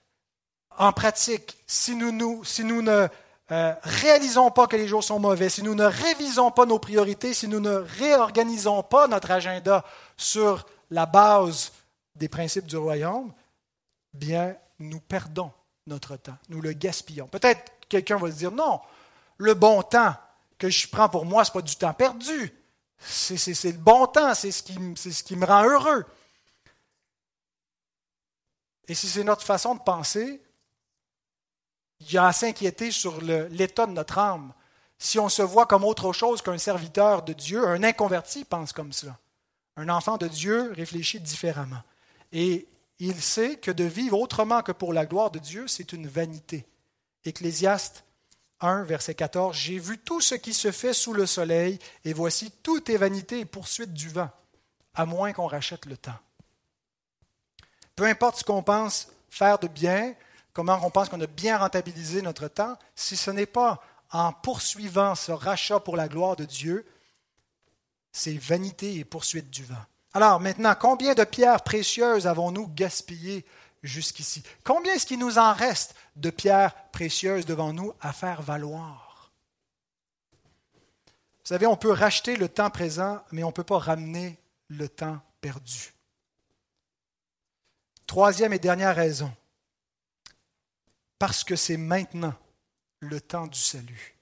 [0.78, 3.08] en pratique, si nous, si nous ne
[3.52, 7.34] euh, réalisons pas que les jours sont mauvais, si nous ne révisons pas nos priorités,
[7.34, 9.84] si nous ne réorganisons pas notre agenda
[10.16, 11.72] sur la base
[12.16, 13.34] des principes du royaume,
[14.14, 15.52] bien, nous perdons
[15.88, 17.28] notre temps, nous le gaspillons.
[17.28, 18.80] Peut-être quelqu'un va se dire, non,
[19.38, 20.16] le bon temps
[20.58, 22.54] que je prends pour moi, ce n'est pas du temps perdu.
[23.00, 26.06] C'est le bon temps, c'est ce, qui, ce qui me rend heureux.
[28.88, 30.42] Et si c'est notre façon de penser,
[32.02, 34.54] il y a à s'inquiéter sur l'état de notre âme.
[34.98, 38.94] Si on se voit comme autre chose qu'un serviteur de Dieu, un inconverti pense comme
[38.94, 39.18] cela.
[39.78, 41.82] Un enfant de Dieu réfléchit différemment.
[42.32, 42.68] Et
[43.00, 46.66] il sait que de vivre autrement que pour la gloire de Dieu, c'est une vanité.
[47.26, 48.04] Ecclésiaste
[48.62, 52.52] 1, verset 14, J'ai vu tout ce qui se fait sous le soleil, et voici
[52.64, 54.30] tout est vanité et poursuite du vent,
[54.94, 56.20] à moins qu'on rachète le temps.
[57.96, 60.14] Peu importe ce qu'on pense faire de bien,
[60.54, 65.16] comment on pense qu'on a bien rentabilisé notre temps, si ce n'est pas en poursuivant
[65.16, 66.86] ce rachat pour la gloire de Dieu,
[68.12, 69.86] c'est vanité et poursuite du vent.
[70.14, 73.46] Alors maintenant, combien de pierres précieuses avons-nous gaspillées
[73.82, 74.44] jusqu'ici?
[74.64, 79.32] Combien est-ce qu'il nous en reste de pierres précieuses devant nous à faire valoir?
[81.44, 84.38] Vous savez, on peut racheter le temps présent, mais on ne peut pas ramener
[84.68, 85.94] le temps perdu.
[88.06, 89.34] Troisième et dernière raison,
[91.18, 92.34] parce que c'est maintenant
[93.00, 94.16] le temps du salut.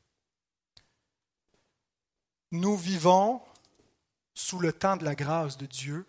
[2.52, 3.42] Nous vivons
[4.40, 6.08] sous le temps de la grâce de Dieu.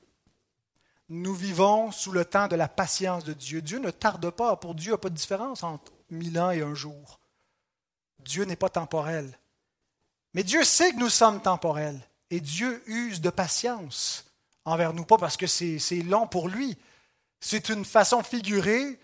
[1.09, 3.61] Nous vivons sous le temps de la patience de Dieu.
[3.61, 4.55] Dieu ne tarde pas.
[4.55, 7.19] Pour Dieu, il n'y a pas de différence entre mille ans et un jour.
[8.21, 9.37] Dieu n'est pas temporel.
[10.33, 12.01] Mais Dieu sait que nous sommes temporels.
[12.31, 14.25] Et Dieu use de patience
[14.65, 16.79] envers nous, pas parce que c'est long pour lui.
[17.41, 19.01] C'est une façon figurée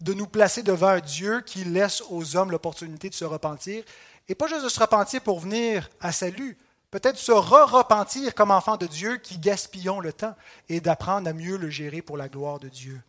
[0.00, 3.84] de nous placer devant Dieu qui laisse aux hommes l'opportunité de se repentir.
[4.26, 6.58] Et pas juste de se repentir pour venir à salut,
[6.94, 10.36] peut-être se re-repentir comme enfants de Dieu qui gaspillons le temps
[10.68, 13.02] et d'apprendre à mieux le gérer pour la gloire de Dieu.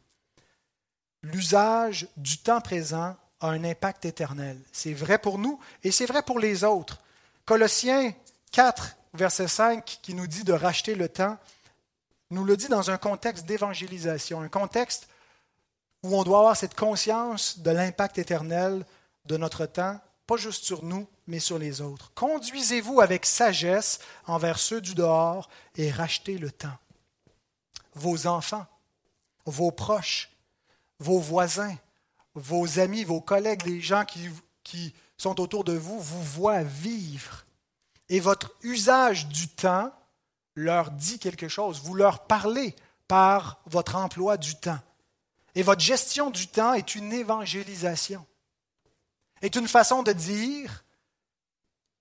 [1.22, 4.60] L'usage du temps présent a un impact éternel.
[4.72, 7.00] C'est vrai pour nous et c'est vrai pour les autres.
[7.46, 8.12] Colossiens
[8.54, 11.38] 4, verset 5, qui nous dit de racheter le temps,
[12.32, 15.08] nous le dit dans un contexte d'évangélisation, un contexte
[16.02, 18.84] où on doit avoir cette conscience de l'impact éternel
[19.26, 22.12] de notre temps pas juste sur nous, mais sur les autres.
[22.14, 26.78] Conduisez-vous avec sagesse envers ceux du dehors et rachetez le temps.
[27.94, 28.66] Vos enfants,
[29.46, 30.32] vos proches,
[31.00, 31.76] vos voisins,
[32.34, 34.30] vos amis, vos collègues, les gens qui,
[34.64, 37.46] qui sont autour de vous, vous voient vivre.
[38.10, 39.92] Et votre usage du temps
[40.56, 41.82] leur dit quelque chose.
[41.84, 42.76] Vous leur parlez
[43.08, 44.80] par votre emploi du temps.
[45.56, 48.26] Et votre gestion du temps est une évangélisation
[49.46, 50.84] est une façon de dire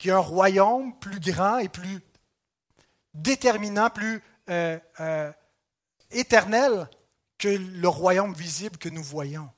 [0.04, 1.98] qu'il y a un royaume plus grand et plus
[3.14, 5.32] déterminant, plus euh, euh,
[6.10, 6.90] éternel
[7.38, 9.48] que le royaume visible que nous voyons.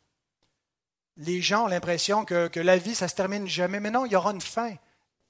[1.16, 3.80] Les gens ont l'impression que, la vie, ça se termine jamais.
[3.80, 4.72] Mais non, il y aura une fin,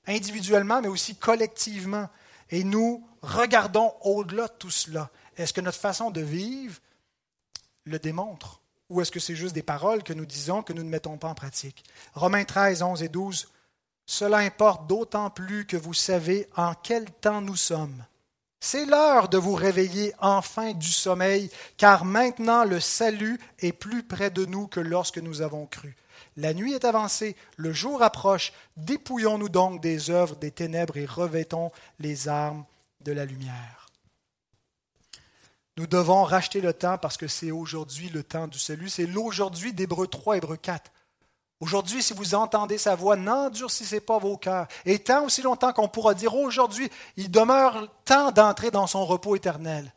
[0.06, 2.10] individuellement, mais aussi collectivement.
[2.50, 5.08] Et nous regardons au-delà de tout cela.
[5.38, 6.78] Est-ce que notre façon de vivre
[7.84, 8.60] le démontre?
[8.90, 11.28] Ou est-ce que c'est juste des paroles que nous disons que nous ne mettons pas
[11.28, 11.84] en pratique?
[12.12, 13.48] Romains 13, 11 et 12.
[14.06, 18.04] Cela importe d'autant plus que vous savez en quel temps nous sommes.
[18.60, 24.30] C'est l'heure de vous réveiller enfin du sommeil, car maintenant le salut est plus près
[24.30, 25.96] de nous que lorsque nous avons cru.
[26.36, 31.70] La nuit est avancée, le jour approche, dépouillons-nous donc des œuvres des ténèbres et revêtons
[31.98, 32.64] les armes
[33.00, 33.86] de la lumière.
[35.76, 38.88] Nous devons racheter le temps parce que c'est aujourd'hui le temps du salut.
[38.88, 40.90] C'est l'aujourd'hui d'Hébreu 3, Hébreu 4.
[41.60, 44.68] Aujourd'hui, si vous entendez sa voix, n'endurcissez pas vos cœurs.
[44.84, 49.36] Et tant aussi longtemps qu'on pourra dire aujourd'hui, il demeure temps d'entrer dans son repos
[49.36, 49.92] éternel.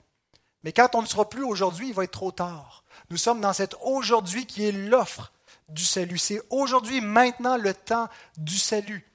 [0.63, 2.83] Mais quand on ne sera plus aujourd'hui, il va être trop tard.
[3.09, 5.33] Nous sommes dans cet aujourd'hui qui est l'offre
[5.67, 6.17] du salut.
[6.17, 8.07] C'est aujourd'hui, maintenant, le temps
[8.37, 9.05] du salut.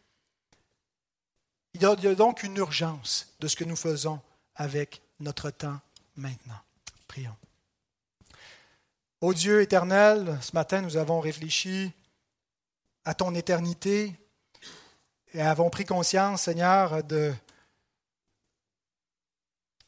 [1.73, 4.21] Il y a donc une urgence de ce que nous faisons
[4.55, 5.81] avec notre temps
[6.17, 6.61] maintenant.
[7.09, 7.37] Prions.
[9.21, 11.93] Ô Dieu éternel, ce matin nous avons réfléchi
[13.05, 14.15] à ton éternité
[15.33, 17.35] et avons pris conscience, Seigneur, de,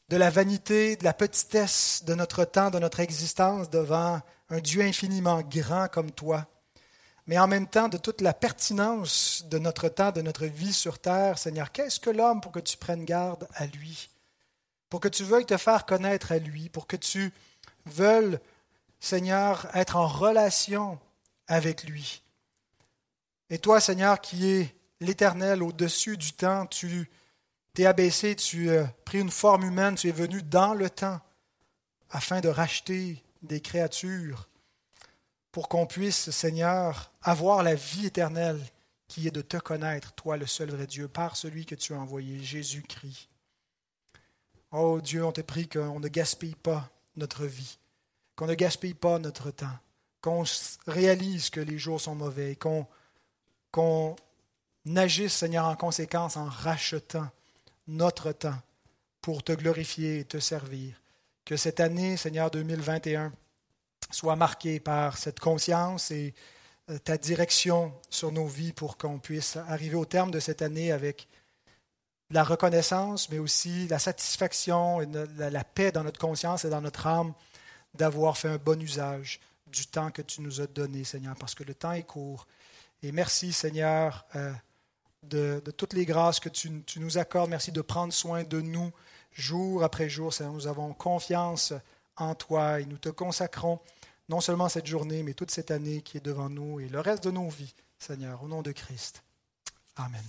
[0.09, 5.41] la vanité, de la petitesse de notre temps, de notre existence devant un Dieu infiniment
[5.41, 6.47] grand comme toi,
[7.27, 10.99] mais en même temps de toute la pertinence de notre temps, de notre vie sur
[10.99, 11.71] terre, Seigneur.
[11.71, 14.09] Qu'est-ce que l'homme pour que tu prennes garde à lui?
[14.89, 17.33] pour que tu veuilles te faire connaître à lui, pour que tu
[17.85, 18.39] veuilles,
[18.99, 20.99] Seigneur, être en relation
[21.47, 22.23] avec lui.
[23.49, 27.09] Et toi, Seigneur, qui es l'Éternel au-dessus du temps, tu
[27.73, 31.21] t'es abaissé, tu as pris une forme humaine, tu es venu dans le temps
[32.09, 34.49] afin de racheter des créatures
[35.51, 38.59] pour qu'on puisse, Seigneur, avoir la vie éternelle
[39.07, 41.99] qui est de te connaître, toi le seul vrai Dieu, par celui que tu as
[41.99, 43.29] envoyé, Jésus-Christ.
[44.71, 47.79] Oh Dieu, on te prie qu'on ne gaspille pas notre vie,
[48.35, 49.79] qu'on ne gaspille pas notre temps,
[50.21, 50.43] qu'on
[50.85, 52.85] réalise que les jours sont mauvais, qu'on
[53.77, 54.15] qu'on
[54.95, 57.27] agisse, Seigneur, en conséquence en rachetant
[57.87, 58.57] notre temps
[59.21, 60.99] pour te glorifier et te servir.
[61.45, 63.31] Que cette année, Seigneur 2021,
[64.09, 66.33] soit marquée par cette conscience et
[66.89, 70.91] euh, ta direction sur nos vies pour qu'on puisse arriver au terme de cette année
[70.91, 71.27] avec
[72.31, 75.07] la reconnaissance, mais aussi la satisfaction et
[75.37, 77.33] la, paix dans notre conscience et dans notre âme
[77.93, 81.63] d'avoir fait un bon usage du temps que tu nous as donné, Seigneur, parce que
[81.63, 82.47] le temps est court.
[83.03, 84.53] Et merci, Seigneur, euh,
[85.23, 87.49] de, toutes les grâces que tu, nous accordes.
[87.49, 88.91] Merci de prendre soin de nous
[89.31, 90.33] jour après jour.
[90.41, 91.73] Nous avons confiance
[92.15, 93.79] en toi et nous te consacrons
[94.29, 97.23] non seulement cette journée, mais toute cette année qui est devant nous et le reste
[97.23, 99.23] de nos vies, Seigneur, au nom de Christ.
[99.95, 100.23] Amen.